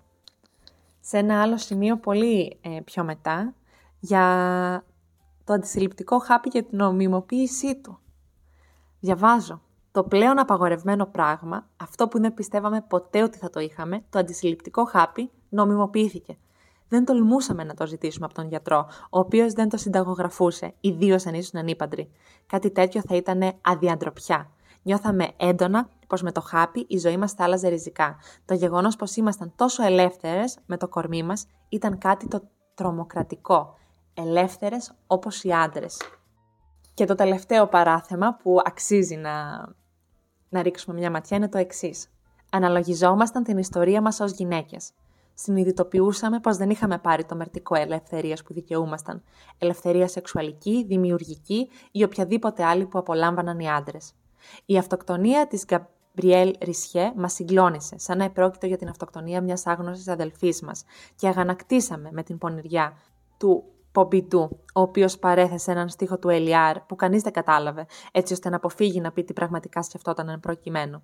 σε 1.01 1.17
ένα 1.17 1.41
άλλο 1.41 1.57
σημείο 1.57 1.97
πολύ 1.97 2.57
ε, 2.61 2.79
πιο 2.85 3.03
μετά 3.03 3.53
για 3.99 4.85
το 5.43 5.53
αντισυλληπτικό 5.53 6.19
χάπι 6.19 6.49
και 6.49 6.61
την 6.61 6.77
νομιμοποίησή 6.77 7.75
του. 7.75 7.99
Διαβάζω. 8.99 9.61
Το 9.91 10.03
πλέον 10.03 10.39
απαγορευμένο 10.39 11.05
πράγμα, 11.05 11.67
αυτό 11.77 12.07
που 12.07 12.19
δεν 12.19 12.33
πιστεύαμε 12.33 12.81
ποτέ 12.81 13.23
ότι 13.23 13.37
θα 13.37 13.49
το 13.49 13.59
είχαμε, 13.59 14.03
το 14.09 14.19
αντισυλληπτικό 14.19 14.85
χάπι, 14.85 15.31
νομιμοποιήθηκε. 15.49 16.37
Δεν 16.91 17.05
τολμούσαμε 17.05 17.63
να 17.63 17.73
το 17.73 17.85
ζητήσουμε 17.85 18.25
από 18.25 18.33
τον 18.33 18.47
γιατρό, 18.47 18.87
ο 19.09 19.19
οποίος 19.19 19.53
δεν 19.53 19.69
το 19.69 19.77
συνταγογραφούσε, 19.77 20.73
ιδίως 20.79 21.25
αν 21.25 21.33
ήσουν 21.33 21.59
ανήπαντροι. 21.59 22.11
Κάτι 22.47 22.71
τέτοιο 22.71 23.01
θα 23.07 23.15
ήταν 23.15 23.53
αδιαντροπιά. 23.61 24.49
Νιώθαμε 24.81 25.27
έντονα 25.37 25.89
πως 26.07 26.21
με 26.21 26.31
το 26.31 26.41
χάπι 26.41 26.85
η 26.89 26.97
ζωή 26.97 27.17
μας 27.17 27.31
θα 27.31 27.43
άλλαζε 27.43 27.67
ριζικά. 27.67 28.15
Το 28.45 28.53
γεγονός 28.53 28.95
πως 28.95 29.15
ήμασταν 29.15 29.53
τόσο 29.55 29.83
ελεύθερες 29.83 30.57
με 30.65 30.77
το 30.77 30.87
κορμί 30.87 31.23
μας 31.23 31.45
ήταν 31.69 31.97
κάτι 31.97 32.27
το 32.27 32.41
τρομοκρατικό. 32.73 33.77
Ελεύθερες 34.13 34.93
όπως 35.07 35.43
οι 35.43 35.51
άντρες. 35.51 35.97
Και 36.93 37.05
το 37.05 37.15
τελευταίο 37.15 37.67
παράθεμα 37.67 38.35
που 38.35 38.59
αξίζει 38.65 39.15
να 39.15 39.65
να 40.49 40.61
ρίξουμε 40.61 40.97
μια 40.97 41.11
ματιά 41.11 41.37
είναι 41.37 41.49
το 41.49 41.57
εξής. 41.57 42.07
Αναλογιζόμασταν 42.51 43.43
την 43.43 43.57
ιστορία 43.57 44.01
μας 44.01 44.19
ως 44.19 44.31
γυναίκες. 44.31 44.91
Συνειδητοποιούσαμε 45.33 46.39
πως 46.39 46.57
δεν 46.57 46.69
είχαμε 46.69 46.97
πάρει 46.97 47.25
το 47.25 47.35
μερτικό 47.35 47.75
ελευθερίας 47.75 48.43
που 48.43 48.53
δικαιούμασταν. 48.53 49.23
Ελευθερία 49.57 50.07
σεξουαλική, 50.07 50.85
δημιουργική 50.87 51.69
ή 51.91 52.03
οποιαδήποτε 52.03 52.63
άλλη 52.63 52.85
που 52.85 52.99
απολάμβαναν 52.99 53.59
οι 53.59 53.69
άντρες. 53.69 54.13
Η 54.65 54.77
αυτοκτονία 54.77 55.47
της 55.47 55.65
Γκαμπριέλ 55.65 56.53
Ρισιέ 56.61 57.11
μας 57.15 57.33
συγκλώνησε, 57.33 57.99
σαν 57.99 58.17
να 58.17 58.23
επρόκειτο 58.23 58.65
για 58.65 58.77
την 58.77 58.87
αυτοκτονία 58.87 59.41
μιας 59.41 59.65
άγνωστη 59.65 60.11
αδελφής 60.11 60.61
μας, 60.61 60.83
και 61.15 61.27
αγανακτήσαμε 61.27 62.09
με 62.11 62.23
την 62.23 62.37
πονηριά 62.37 62.97
του 63.37 63.63
Πομπιντού, 63.91 64.59
ο 64.73 64.81
οποίος 64.81 65.19
παρέθεσε 65.19 65.71
έναν 65.71 65.89
στίχο 65.89 66.17
του 66.17 66.29
Ελιάρ 66.29 66.79
που 66.79 66.95
κανείς 66.95 67.21
δεν 67.21 67.33
κατάλαβε, 67.33 67.85
έτσι 68.11 68.33
ώστε 68.33 68.49
να 68.49 68.55
αποφύγει 68.55 69.01
να 69.01 69.11
πει 69.11 69.23
τι 69.23 69.33
πραγματικά 69.33 69.81
σκεφτόταν 69.81 70.29
εν 70.29 70.39
προκειμένου. 70.39 71.03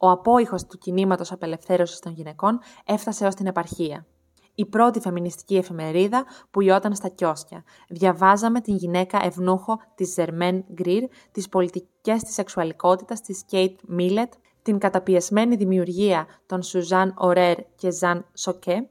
Ο 0.00 0.10
απόϊχος 0.10 0.66
του 0.66 0.78
κινήματος 0.78 1.32
απελευθέρωσης 1.32 1.98
των 1.98 2.12
γυναικών 2.12 2.58
έφτασε 2.84 3.26
ως 3.26 3.34
την 3.34 3.46
επαρχία. 3.46 4.06
Η 4.54 4.66
πρώτη 4.66 5.00
φεμινιστική 5.00 5.56
εφημερίδα 5.56 6.24
που 6.50 6.60
ιόταν 6.60 6.94
στα 6.94 7.08
κιόσκια. 7.08 7.64
Διαβάζαμε 7.88 8.60
την 8.60 8.76
γυναίκα 8.76 9.24
ευνούχο 9.24 9.80
της 9.94 10.12
Ζερμέν 10.12 10.64
Γκρι, 10.72 11.08
τις 11.32 11.48
πολιτικές 11.48 12.22
της 12.22 12.34
σεξουαλικότητας 12.34 13.20
της 13.20 13.42
Κέιτ 13.44 13.78
Μίλετ, 13.86 14.32
την 14.62 14.78
καταπιεσμένη 14.78 15.56
δημιουργία 15.56 16.26
των 16.46 16.62
Σουζάν 16.62 17.14
Ορέρ 17.16 17.56
και 17.76 17.90
Ζαν 17.90 18.26
Σοκέ, 18.34 18.88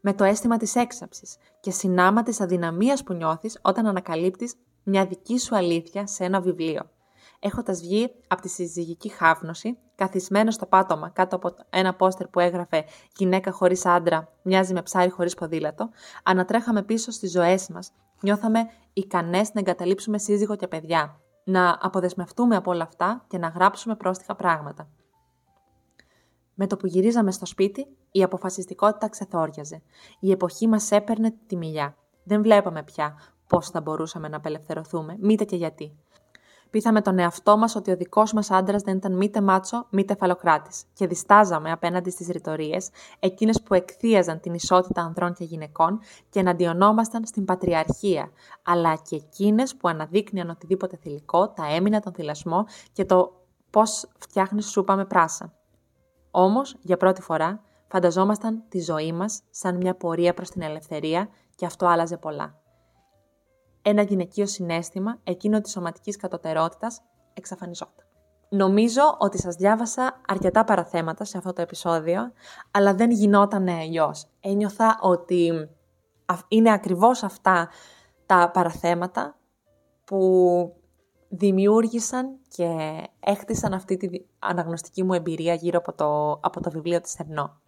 με 0.00 0.14
το 0.14 0.24
αίσθημα 0.24 0.56
της 0.56 0.74
έξαψης 0.74 1.36
και 1.60 1.70
συνάμα 1.70 2.22
της 2.22 2.40
αδυναμίας 2.40 3.02
που 3.02 3.12
νιώθεις 3.12 3.58
όταν 3.62 3.86
ανακαλύπτεις 3.86 4.54
μια 4.82 5.06
δική 5.06 5.38
σου 5.38 5.56
αλήθεια 5.56 6.06
σε 6.06 6.24
ένα 6.24 6.40
βιβλίο. 6.40 6.90
Έχοντας 7.40 7.80
βγει 7.80 8.10
από 8.28 8.42
τη 8.42 8.48
συζυγική 8.48 9.08
χάφνωση, 9.08 9.78
καθισμένος 9.94 10.54
στο 10.54 10.66
πάτωμα 10.66 11.08
κάτω 11.08 11.36
από 11.36 11.54
ένα 11.70 11.94
πόστερ 11.94 12.26
που 12.26 12.40
έγραφε 12.40 12.84
Γυναίκα 13.16 13.52
χωρίς 13.52 13.86
άντρα, 13.86 14.32
μοιάζει 14.42 14.72
με 14.72 14.82
ψάρι 14.82 15.10
χωρίς 15.10 15.34
ποδήλατο, 15.34 15.90
ανατρέχαμε 16.22 16.82
πίσω 16.82 17.10
στις 17.10 17.30
ζωές 17.30 17.68
μας. 17.68 17.92
Νιώθαμε 18.20 18.60
ικανές 18.92 19.52
να 19.54 19.60
εγκαταλείψουμε 19.60 20.18
σύζυγο 20.18 20.56
και 20.56 20.68
παιδιά, 20.68 21.20
να 21.44 21.78
αποδεσμευτούμε 21.80 22.56
από 22.56 22.70
όλα 22.70 22.82
αυτά 22.82 23.24
και 23.28 23.38
να 23.38 23.48
γράψουμε 23.48 23.96
πρόστιχα 23.96 24.34
πράγματα. 24.34 24.88
Με 26.54 26.66
το 26.66 26.76
που 26.76 26.86
γυρίζαμε 26.86 27.32
στο 27.32 27.46
σπίτι, 27.46 27.86
η 28.10 28.22
αποφασιστικότητα 28.22 29.08
ξεθόριαζε. 29.08 29.82
Η 30.20 30.30
εποχή 30.30 30.68
μας 30.68 30.90
έπαιρνε 30.90 31.34
τη 31.46 31.56
μιλιά. 31.56 31.96
Δεν 32.24 32.42
βλέπαμε 32.42 32.82
πια 32.82 33.14
πώς 33.46 33.70
θα 33.70 33.80
μπορούσαμε 33.80 34.28
να 34.28 34.36
απελευθερωθούμε, 34.36 35.16
μήτε 35.20 35.44
και 35.44 35.56
γιατί. 35.56 35.96
Πείθαμε 36.70 37.00
τον 37.00 37.18
εαυτό 37.18 37.56
μας 37.56 37.74
ότι 37.74 37.90
ο 37.90 37.96
δικός 37.96 38.32
μας 38.32 38.50
άντρας 38.50 38.82
δεν 38.82 38.96
ήταν 38.96 39.16
μήτε 39.16 39.40
μάτσο, 39.40 39.86
μήτε 39.90 40.14
φαλοκράτης, 40.14 40.84
και 40.92 41.06
διστάζαμε 41.06 41.70
απέναντι 41.70 42.10
στις 42.10 42.28
ρητορίες, 42.28 42.90
εκείνες 43.18 43.62
που 43.62 43.74
εκθίαζαν 43.74 44.40
την 44.40 44.54
ισότητα 44.54 45.02
ανδρών 45.02 45.32
και 45.32 45.44
γυναικών 45.44 46.00
και 46.30 46.40
εναντιονόμασταν 46.40 47.26
στην 47.26 47.44
πατριαρχία, 47.44 48.30
αλλά 48.62 48.96
και 49.08 49.16
εκείνες 49.16 49.76
που 49.76 49.88
αναδείκνυαν 49.88 50.50
οτιδήποτε 50.50 50.96
θηλυκό, 50.96 51.48
τα 51.48 51.66
έμεινα, 51.74 52.00
τον 52.00 52.12
θυλασμό 52.12 52.64
και 52.92 53.04
το 53.04 53.32
πώς 53.70 54.08
φτιάχνεις 54.18 54.66
σούπα 54.66 54.96
με 54.96 55.04
πράσα. 55.04 55.52
Όμως, 56.30 56.76
για 56.80 56.96
πρώτη 56.96 57.22
φορά, 57.22 57.62
φανταζόμασταν 57.88 58.62
τη 58.68 58.80
ζωή 58.80 59.12
μας 59.12 59.42
σαν 59.50 59.76
μια 59.76 59.94
πορεία 59.94 60.34
προς 60.34 60.50
την 60.50 60.62
ελευθερία 60.62 61.28
και 61.54 61.66
αυτό 61.66 61.86
άλλαζε 61.86 62.16
πολλά 62.16 62.60
ένα 63.82 64.02
γυναικείο 64.02 64.46
συνέστημα, 64.46 65.18
εκείνο 65.24 65.60
της 65.60 65.72
σωματικής 65.72 66.16
κατωτερότητας, 66.16 67.00
εξαφανιζόταν. 67.34 68.06
Νομίζω 68.48 69.02
ότι 69.18 69.38
σας 69.38 69.54
διάβασα 69.56 70.20
αρκετά 70.28 70.64
παραθέματα 70.64 71.24
σε 71.24 71.38
αυτό 71.38 71.52
το 71.52 71.62
επεισόδιο, 71.62 72.32
αλλά 72.70 72.94
δεν 72.94 73.10
γινόταν 73.10 73.68
αλλιώς. 73.68 74.26
Ένιωθα 74.40 74.98
ότι 75.02 75.68
είναι 76.48 76.72
ακριβώς 76.72 77.22
αυτά 77.22 77.68
τα 78.26 78.50
παραθέματα 78.52 79.36
που 80.04 80.72
δημιούργησαν 81.28 82.38
και 82.48 83.02
έχτισαν 83.20 83.72
αυτή 83.74 83.96
τη 83.96 84.08
αναγνωστική 84.38 85.02
μου 85.02 85.12
εμπειρία 85.12 85.54
γύρω 85.54 85.78
από 85.78 85.92
το, 85.92 86.30
από 86.30 86.60
το 86.60 86.70
βιβλίο 86.70 87.00
της 87.00 87.12
Θερνό 87.12 87.60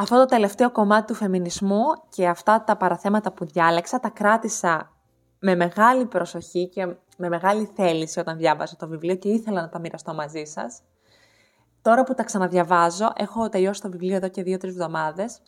αυτό 0.00 0.16
το 0.16 0.24
τελευταίο 0.24 0.70
κομμάτι 0.70 1.06
του 1.06 1.14
φεμινισμού 1.14 1.82
και 2.08 2.28
αυτά 2.28 2.64
τα 2.64 2.76
παραθέματα 2.76 3.32
που 3.32 3.44
διάλεξα 3.44 4.00
τα 4.00 4.08
κράτησα 4.08 4.92
με 5.38 5.54
μεγάλη 5.54 6.06
προσοχή 6.06 6.68
και 6.68 6.86
με 7.16 7.28
μεγάλη 7.28 7.70
θέληση 7.74 8.20
όταν 8.20 8.36
διάβαζα 8.36 8.76
το 8.76 8.88
βιβλίο 8.88 9.14
και 9.14 9.28
ήθελα 9.28 9.60
να 9.60 9.68
τα 9.68 9.78
μοιραστώ 9.78 10.14
μαζί 10.14 10.44
σας. 10.44 10.80
Τώρα 11.82 12.04
που 12.04 12.14
τα 12.14 12.22
ξαναδιαβάζω, 12.22 13.12
έχω 13.14 13.48
τελειώσει 13.48 13.80
το 13.80 13.90
βιβλίο 13.90 14.16
εδώ 14.16 14.28
και 14.28 14.42
δύο-τρεις 14.42 14.72
εβδομάδες 14.72 15.40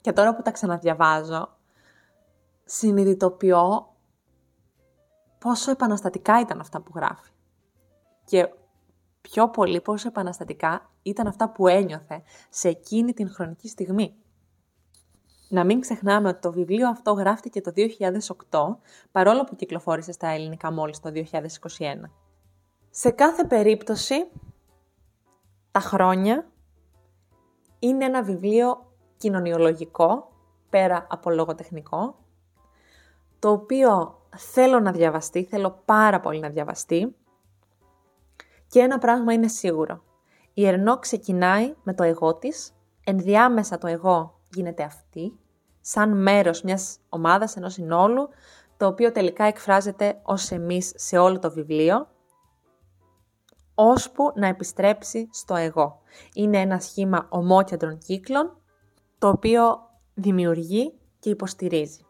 και 0.00 0.12
τώρα 0.12 0.34
που 0.34 0.42
τα 0.42 0.50
ξαναδιαβάζω, 0.50 1.48
συνειδητοποιώ 2.64 3.94
πόσο 5.38 5.70
επαναστατικά 5.70 6.40
ήταν 6.40 6.60
αυτά 6.60 6.80
που 6.80 6.92
γράφει. 6.94 7.30
Και 8.24 8.48
πιο 9.30 9.48
πολύ 9.48 9.80
πόσο 9.80 10.08
επαναστατικά 10.08 10.90
ήταν 11.02 11.26
αυτά 11.26 11.50
που 11.50 11.66
ένιωθε 11.66 12.22
σε 12.48 12.68
εκείνη 12.68 13.12
την 13.12 13.30
χρονική 13.30 13.68
στιγμή. 13.68 14.14
Να 15.48 15.64
μην 15.64 15.80
ξεχνάμε 15.80 16.28
ότι 16.28 16.40
το 16.40 16.52
βιβλίο 16.52 16.88
αυτό 16.88 17.12
γράφτηκε 17.12 17.60
το 17.60 17.72
2008, 18.50 18.76
παρόλο 19.12 19.44
που 19.44 19.56
κυκλοφόρησε 19.56 20.12
στα 20.12 20.28
ελληνικά 20.28 20.72
μόλις 20.72 21.00
το 21.00 21.12
2021. 21.14 21.22
Σε 22.90 23.10
κάθε 23.10 23.44
περίπτωση, 23.44 24.30
τα 25.70 25.80
χρόνια 25.80 26.50
είναι 27.78 28.04
ένα 28.04 28.22
βιβλίο 28.22 28.92
κοινωνιολογικό, 29.16 30.32
πέρα 30.70 31.06
από 31.10 31.30
λογοτεχνικό, 31.30 32.18
το 33.38 33.50
οποίο 33.50 34.20
θέλω 34.36 34.80
να 34.80 34.92
διαβαστεί, 34.92 35.44
θέλω 35.44 35.82
πάρα 35.84 36.20
πολύ 36.20 36.40
να 36.40 36.48
διαβαστεί, 36.48 37.16
και 38.68 38.80
ένα 38.80 38.98
πράγμα 38.98 39.32
είναι 39.32 39.48
σίγουρο. 39.48 40.02
Η 40.54 40.66
Ερνό 40.66 40.98
ξεκινάει 40.98 41.74
με 41.82 41.94
το 41.94 42.02
εγώ 42.02 42.34
της, 42.34 42.72
ενδιάμεσα 43.04 43.78
το 43.78 43.86
εγώ 43.86 44.40
γίνεται 44.54 44.82
αυτή, 44.82 45.38
σαν 45.80 46.22
μέρος 46.22 46.62
μιας 46.62 46.98
ομάδας, 47.08 47.56
ενός 47.56 47.72
συνόλου, 47.72 48.28
το 48.76 48.86
οποίο 48.86 49.12
τελικά 49.12 49.44
εκφράζεται 49.44 50.20
ως 50.22 50.50
εμείς 50.50 50.92
σε 50.96 51.18
όλο 51.18 51.38
το 51.38 51.50
βιβλίο, 51.50 52.08
ώσπου 53.74 54.32
να 54.34 54.46
επιστρέψει 54.46 55.28
στο 55.32 55.54
εγώ. 55.54 56.00
Είναι 56.34 56.58
ένα 56.58 56.80
σχήμα 56.80 57.26
ομόκεντρων 57.30 57.98
κύκλων, 57.98 58.56
το 59.18 59.28
οποίο 59.28 59.78
δημιουργεί 60.14 60.92
και 61.18 61.30
υποστηρίζει. 61.30 62.02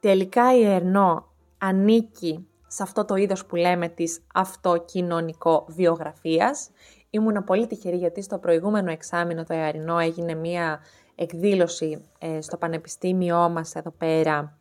Τελικά 0.00 0.56
η 0.56 0.64
Ερνό 0.64 1.32
ανήκει 1.58 2.49
σε 2.72 2.82
αυτό 2.82 3.04
το 3.04 3.14
είδος 3.14 3.46
που 3.46 3.56
λέμε 3.56 3.88
της 3.88 4.20
αυτοκοινωνικό 4.34 5.64
βιογραφίας. 5.68 6.70
Ήμουν 7.10 7.44
πολύ 7.44 7.66
τυχερή 7.66 7.96
γιατί 7.96 8.22
στο 8.22 8.38
προηγούμενο 8.38 8.90
εξάμεινο 8.90 9.44
το 9.44 9.54
Εαρινό 9.54 9.98
έγινε 9.98 10.34
μία 10.34 10.80
εκδήλωση 11.14 12.04
ε, 12.18 12.40
στο 12.40 12.56
πανεπιστήμιό 12.56 13.48
μας 13.48 13.74
εδώ 13.74 13.90
πέρα 13.90 14.58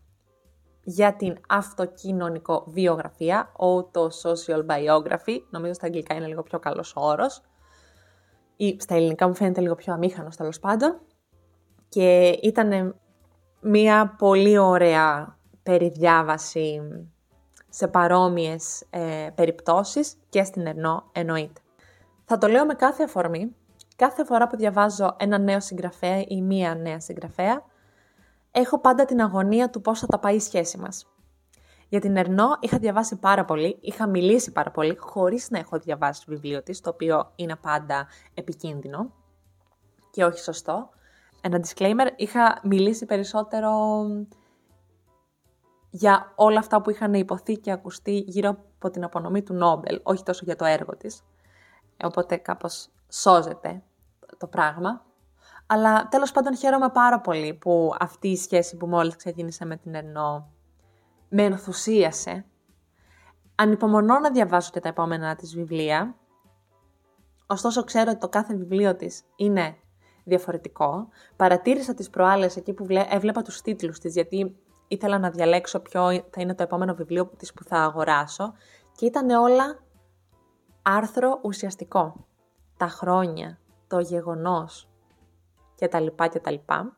για 0.84 1.16
την 1.16 1.38
αυτοκοινωνικό 1.48 2.64
βιογραφία, 2.68 3.52
auto-social 3.58 4.66
biography, 4.66 5.38
νομίζω 5.50 5.74
στα 5.74 5.86
αγγλικά 5.86 6.16
είναι 6.16 6.28
λίγο 6.28 6.44
πιο 6.44 6.60
καλός 6.60 6.94
όρος, 6.96 7.42
ή 8.56 8.78
στα 8.80 8.96
ελληνικά 8.96 9.28
μου 9.28 9.36
φαίνεται 9.36 9.62
λίγο 9.62 9.76
πιο 9.76 9.94
αμήχανος 9.94 10.36
τέλος 10.36 10.60
πάντων, 10.60 11.00
και 11.90 12.40
ήταν 12.42 12.96
μία 13.62 14.16
πολύ 14.18 14.58
ωραία 14.58 15.38
περιδιάβαση 15.64 16.82
σε 17.70 17.88
παρόμοιες 17.88 18.84
ε, 18.90 19.30
περιπτώσεις 19.36 20.16
και 20.30 20.44
στην 20.44 20.68
Ερνό 20.68 21.04
εννοείται. 21.12 21.62
Θα 22.26 22.38
το 22.38 22.48
λέω 22.48 22.66
με 22.66 22.74
κάθε 22.74 23.04
αφορμή, 23.04 23.56
κάθε 23.96 24.26
φορά 24.26 24.48
που 24.48 24.56
διαβάζω 24.56 25.16
ένα 25.20 25.38
νέο 25.38 25.60
συγγραφέα 25.60 26.24
ή 26.28 26.42
μία 26.42 26.76
νέα 26.76 27.00
συγγραφέα, 27.00 27.64
έχω 28.52 28.80
πάντα 28.80 29.06
την 29.06 29.22
αγωνία 29.22 29.70
του 29.70 29.82
πώς 29.82 30.00
θα 30.00 30.08
τα 30.08 30.20
πάει 30.20 30.36
η 30.36 30.40
σχέση 30.40 30.78
μας. 30.78 31.08
Για 31.90 32.00
την 32.00 32.18
Ερνό 32.18 32.58
είχα 32.60 32.78
διαβάσει 32.78 33.16
πάρα 33.16 33.46
πολύ, 33.46 33.78
είχα 33.82 34.08
μιλήσει 34.08 34.52
πάρα 34.52 34.72
πολύ, 34.72 34.96
χωρίς 35.00 35.50
να 35.50 35.60
έχω 35.60 35.80
διαβάσει 35.80 36.26
το 36.26 36.32
βιβλίο 36.32 36.64
της, 36.64 36.82
το 36.82 36.90
οποίο 36.90 37.32
είναι 37.36 37.56
πάντα 37.56 38.08
επικίνδυνο 38.34 39.12
και 40.12 40.24
όχι 40.26 40.40
σωστό. 40.40 40.90
Ένα 41.42 41.60
disclaimer, 41.66 42.08
είχα 42.16 42.60
μιλήσει 42.64 43.06
περισσότερο 43.06 43.72
για 45.90 46.34
όλα 46.36 46.60
αυτά 46.60 46.82
που 46.82 46.90
είχαν 46.90 47.14
υποθεί 47.14 47.58
και 47.58 47.72
ακουστεί 47.72 48.18
γύρω 48.18 48.50
από 48.50 48.90
την 48.90 49.04
απονομή 49.04 49.44
του 49.44 49.54
Νόμπελ, 49.54 50.00
όχι 50.04 50.24
τόσο 50.24 50.42
για 50.46 50.56
το 50.56 50.66
έργο 50.66 50.98
της. 50.98 51.24
Οπότε 52.04 52.36
κάπως 52.36 52.90
σώζεται 53.10 53.84
το 54.38 54.48
πράγμα. 54.48 55.06
Αλλά 55.68 56.08
τέλος 56.08 56.32
πάντων 56.32 56.58
χαίρομαι 56.58 56.90
πάρα 56.90 57.20
πολύ 57.20 57.54
που 57.54 57.96
αυτή 58.00 58.28
η 58.28 58.38
σχέση 58.38 58.78
που 58.78 58.88
μόλις 58.88 59.16
ξεκίνησε 59.16 59.66
με 59.66 59.78
την 59.78 59.96
Ερνό 59.96 60.52
με 61.30 61.44
ενθουσίασε. 61.44 62.46
Ανυπομονώ 63.56 64.20
να 64.20 64.32
διαβάσω 64.32 64.72
και 64.72 64.80
τα 64.80 64.88
επόμενα 64.88 65.36
της 65.36 65.56
βιβλία, 65.56 66.16
ωστόσο 67.48 67.84
ξέρω 67.84 68.12
ότι 68.12 68.20
το 68.20 68.30
κάθε 68.30 68.56
βιβλίο 68.56 68.96
της 68.96 69.24
είναι 69.36 69.78
διαφορετικό. 70.24 71.08
Παρατήρησα 71.36 71.94
τις 71.94 72.10
προάλλες 72.10 72.56
εκεί 72.56 72.74
που 72.74 72.86
έβλεπα 73.10 73.42
τους 73.42 73.62
τίτλους 73.62 74.00
της, 74.00 74.14
γιατί 74.14 74.56
ήθελα 74.90 75.20
να 75.20 75.30
διαλέξω 75.30 75.80
ποιο 75.80 76.12
θα 76.12 76.42
είναι 76.42 76.56
το 76.56 76.64
επόμενο 76.64 76.94
βιβλίο 76.94 77.26
της 77.26 77.54
που 77.54 77.64
θα 77.64 77.78
αγοράσω 77.78 78.54
και 78.96 79.06
ήταν 79.06 79.30
όλα 79.30 79.80
άρθρο 80.82 81.40
ουσιαστικό. 81.44 82.28
Τα 82.78 82.88
χρόνια, 82.88 83.60
το 83.88 84.00
γεγονός 84.00 84.90
και 85.76 85.88
τα 85.88 86.00
λοιπά 86.00 86.28
και 86.28 86.40
τα 86.40 86.52
λοιπά. 86.52 86.98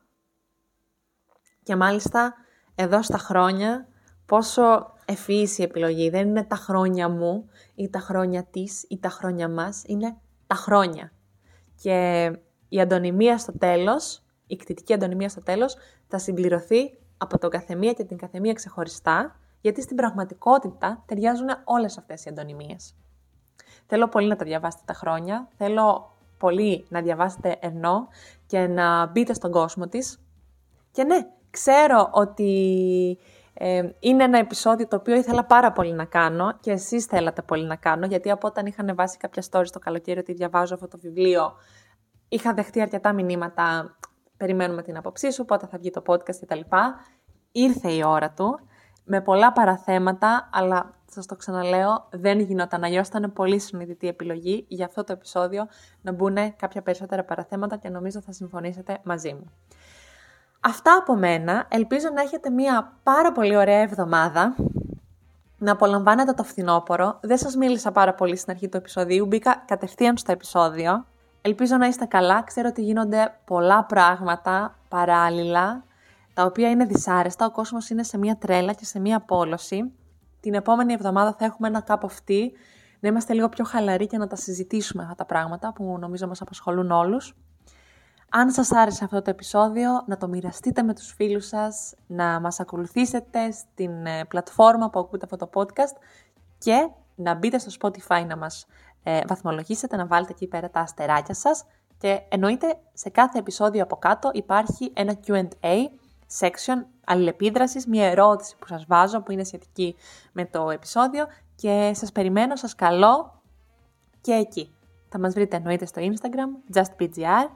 Και 1.63 1.75
μάλιστα 1.75 2.33
εδώ 2.75 3.03
στα 3.03 3.17
χρόνια 3.17 3.87
πόσο 4.25 4.93
ευφύης 5.05 5.57
η 5.57 5.63
επιλογή. 5.63 6.09
Δεν 6.09 6.27
είναι 6.27 6.43
τα 6.43 6.55
χρόνια 6.55 7.09
μου 7.09 7.49
ή 7.75 7.89
τα 7.89 7.99
χρόνια 7.99 8.43
της 8.43 8.85
ή 8.89 8.99
τα 8.99 9.09
χρόνια 9.09 9.49
μας. 9.49 9.83
Είναι 9.85 10.17
τα 10.47 10.55
χρόνια. 10.55 11.11
Και 11.81 12.31
η 12.69 12.81
αντωνυμία 12.81 13.37
στο 13.37 13.57
τέλος, 13.57 14.23
η 14.47 14.55
κτητική 14.55 14.93
αντωνυμία 14.93 15.29
στο 15.29 15.43
τέλος, 15.43 15.75
θα 16.07 16.17
συμπληρωθεί 16.17 16.97
από 17.21 17.37
τον 17.37 17.49
καθεμία 17.49 17.93
και 17.93 18.03
την 18.03 18.17
καθεμία 18.17 18.53
ξεχωριστά, 18.53 19.35
γιατί 19.61 19.81
στην 19.81 19.95
πραγματικότητα 19.95 21.03
ταιριάζουν 21.05 21.47
όλες 21.63 21.97
αυτές 21.97 22.25
οι 22.25 22.29
αντωνυμίες. 22.29 22.95
Θέλω 23.85 24.07
πολύ 24.07 24.27
να 24.27 24.35
τα 24.35 24.45
διαβάσετε 24.45 24.83
τα 24.85 24.93
χρόνια, 24.93 25.47
θέλω 25.57 26.15
πολύ 26.37 26.85
να 26.89 27.01
διαβάσετε 27.01 27.57
ενώ 27.59 28.07
και 28.45 28.67
να 28.67 29.05
μπείτε 29.05 29.33
στον 29.33 29.51
κόσμο 29.51 29.87
της. 29.87 30.19
Και 30.91 31.03
ναι, 31.03 31.17
ξέρω 31.49 32.09
ότι 32.11 33.17
ε, 33.53 33.89
είναι 33.99 34.23
ένα 34.23 34.37
επεισόδιο 34.37 34.87
το 34.87 34.95
οποίο 34.95 35.15
ήθελα 35.15 35.45
πάρα 35.45 35.71
πολύ 35.71 35.93
να 35.93 36.05
κάνω 36.05 36.57
και 36.59 36.71
εσείς 36.71 37.05
θέλατε 37.05 37.41
πολύ 37.41 37.65
να 37.65 37.75
κάνω, 37.75 38.05
γιατί 38.05 38.31
από 38.31 38.47
όταν 38.47 38.65
είχαν 38.65 38.95
βάσει 38.95 39.17
κάποια 39.17 39.43
stories 39.49 39.69
το 39.71 39.79
καλοκαίρι 39.79 40.19
ότι 40.19 40.33
διαβάζω 40.33 40.73
αυτό 40.73 40.87
το 40.87 40.97
βιβλίο, 41.01 41.53
είχα 42.29 42.53
δεχτεί 42.53 42.81
αρκετά 42.81 43.13
μηνύματα, 43.13 43.97
περιμένουμε 44.41 44.81
την 44.81 44.97
άποψή 44.97 45.31
σου, 45.31 45.45
πότε 45.45 45.67
θα 45.67 45.77
βγει 45.77 45.89
το 45.89 46.01
podcast 46.05 46.35
κτλ. 46.41 46.59
Ήρθε 47.51 47.91
η 47.91 48.03
ώρα 48.05 48.31
του, 48.31 48.59
με 49.03 49.21
πολλά 49.21 49.51
παραθέματα, 49.51 50.49
αλλά 50.53 50.93
σας 51.05 51.25
το 51.25 51.35
ξαναλέω, 51.35 52.07
δεν 52.09 52.39
γινόταν 52.39 52.83
αλλιώς. 52.83 53.07
Ήταν 53.07 53.33
πολύ 53.33 53.59
συνειδητή 53.59 54.07
επιλογή 54.07 54.65
για 54.67 54.85
αυτό 54.85 55.03
το 55.03 55.13
επεισόδιο 55.13 55.67
να 56.01 56.11
μπουν 56.11 56.55
κάποια 56.55 56.81
περισσότερα 56.81 57.23
παραθέματα 57.23 57.77
και 57.77 57.89
νομίζω 57.89 58.21
θα 58.21 58.31
συμφωνήσετε 58.31 58.99
μαζί 59.03 59.33
μου. 59.33 59.51
Αυτά 60.59 60.97
από 60.99 61.15
μένα. 61.15 61.65
Ελπίζω 61.69 62.09
να 62.15 62.21
έχετε 62.21 62.49
μια 62.49 62.93
πάρα 63.03 63.31
πολύ 63.31 63.55
ωραία 63.55 63.79
εβδομάδα. 63.79 64.55
Να 65.57 65.71
απολαμβάνετε 65.71 66.33
το 66.33 66.43
φθινόπωρο. 66.43 67.19
Δεν 67.21 67.37
σας 67.37 67.55
μίλησα 67.55 67.91
πάρα 67.91 68.13
πολύ 68.13 68.35
στην 68.35 68.51
αρχή 68.51 68.69
του 68.69 68.77
επεισοδίου. 68.77 69.25
Μπήκα 69.25 69.63
κατευθείαν 69.67 70.17
στο 70.17 70.31
επεισόδιο. 70.31 71.05
Ελπίζω 71.41 71.77
να 71.77 71.87
είστε 71.87 72.05
καλά. 72.05 72.43
Ξέρω 72.43 72.67
ότι 72.69 72.81
γίνονται 72.81 73.39
πολλά 73.45 73.85
πράγματα 73.85 74.79
παράλληλα, 74.89 75.83
τα 76.33 76.45
οποία 76.45 76.69
είναι 76.69 76.85
δυσάρεστα. 76.85 77.45
Ο 77.45 77.51
κόσμος 77.51 77.89
είναι 77.89 78.03
σε 78.03 78.17
μια 78.17 78.37
τρέλα 78.37 78.73
και 78.73 78.85
σε 78.85 78.99
μια 78.99 79.19
πόλωση. 79.19 79.91
Την 80.39 80.53
επόμενη 80.53 80.93
εβδομάδα 80.93 81.35
θα 81.37 81.45
έχουμε 81.45 81.67
ένα 81.67 81.81
κάπου 81.81 82.05
αυτή, 82.05 82.51
να 82.99 83.09
είμαστε 83.09 83.33
λίγο 83.33 83.49
πιο 83.49 83.63
χαλαροί 83.63 84.07
και 84.07 84.17
να 84.17 84.27
τα 84.27 84.35
συζητήσουμε 84.35 85.03
αυτά 85.03 85.15
τα 85.15 85.25
πράγματα 85.25 85.73
που 85.73 85.97
νομίζω 85.99 86.27
μας 86.27 86.41
απασχολούν 86.41 86.91
όλους. 86.91 87.35
Αν 88.29 88.51
σας 88.51 88.71
άρεσε 88.71 89.03
αυτό 89.03 89.21
το 89.21 89.29
επεισόδιο, 89.29 90.03
να 90.07 90.17
το 90.17 90.27
μοιραστείτε 90.27 90.83
με 90.83 90.93
τους 90.93 91.13
φίλους 91.13 91.47
σας, 91.47 91.93
να 92.07 92.39
μας 92.39 92.59
ακολουθήσετε 92.59 93.51
στην 93.51 94.05
ε, 94.05 94.25
πλατφόρμα 94.25 94.89
που 94.89 94.99
ακούτε 94.99 95.27
αυτό 95.31 95.47
το 95.47 95.49
podcast 95.53 96.01
και 96.57 96.89
να 97.15 97.35
μπείτε 97.35 97.57
στο 97.57 97.71
Spotify 97.81 98.25
να 98.27 98.37
μας 98.37 98.65
ε, 99.03 99.19
βαθμολογήσετε, 99.27 99.95
να 99.95 100.05
βάλετε 100.05 100.31
εκεί 100.31 100.47
πέρα 100.47 100.69
τα 100.69 100.79
αστεράκια 100.79 101.33
σας 101.33 101.65
και 101.97 102.21
εννοείται 102.29 102.77
σε 102.93 103.09
κάθε 103.09 103.39
επεισόδιο 103.39 103.83
από 103.83 103.95
κάτω 103.95 104.29
υπάρχει 104.33 104.91
ένα 104.95 105.17
Q&A 105.27 105.75
section 106.39 106.85
αλληλεπίδρασης, 107.05 107.87
μια 107.87 108.05
ερώτηση 108.05 108.55
που 108.59 108.67
σας 108.67 108.85
βάζω 108.85 109.21
που 109.21 109.31
είναι 109.31 109.43
σχετική 109.43 109.95
με 110.31 110.45
το 110.45 110.69
επεισόδιο 110.69 111.25
και 111.55 111.91
σας 111.95 112.11
περιμένω, 112.11 112.55
σας 112.55 112.75
καλώ 112.75 113.41
και 114.21 114.31
εκεί. 114.31 114.75
Θα 115.09 115.19
μας 115.19 115.33
βρείτε 115.33 115.55
εννοείται 115.55 115.85
στο 115.85 116.01
Instagram, 116.01 116.77
justpgr 116.77 117.49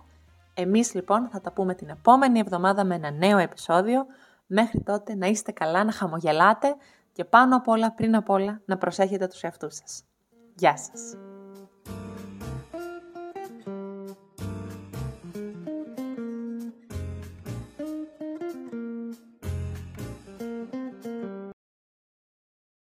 εμείς 0.57 0.93
λοιπόν 0.93 1.27
θα 1.29 1.41
τα 1.41 1.51
πούμε 1.51 1.75
την 1.75 1.89
επόμενη 1.89 2.39
εβδομάδα 2.39 2.83
με 2.83 2.95
ένα 2.95 3.11
νέο 3.11 3.37
επεισόδιο. 3.37 4.05
Μέχρι 4.47 4.81
τότε 4.81 5.15
να 5.15 5.27
είστε 5.27 5.51
καλά, 5.51 5.83
να 5.83 5.91
χαμογελάτε 5.91 6.75
και 7.11 7.25
πάνω 7.25 7.55
απ' 7.55 7.67
όλα, 7.67 7.91
πριν 7.91 8.15
απ' 8.15 8.29
όλα, 8.29 8.61
να 8.65 8.77
προσέχετε 8.77 9.27
τους 9.27 9.41
εαυτούς 9.41 9.75
σας. 9.75 10.03
Γεια 10.55 10.77
σας! 10.77 11.34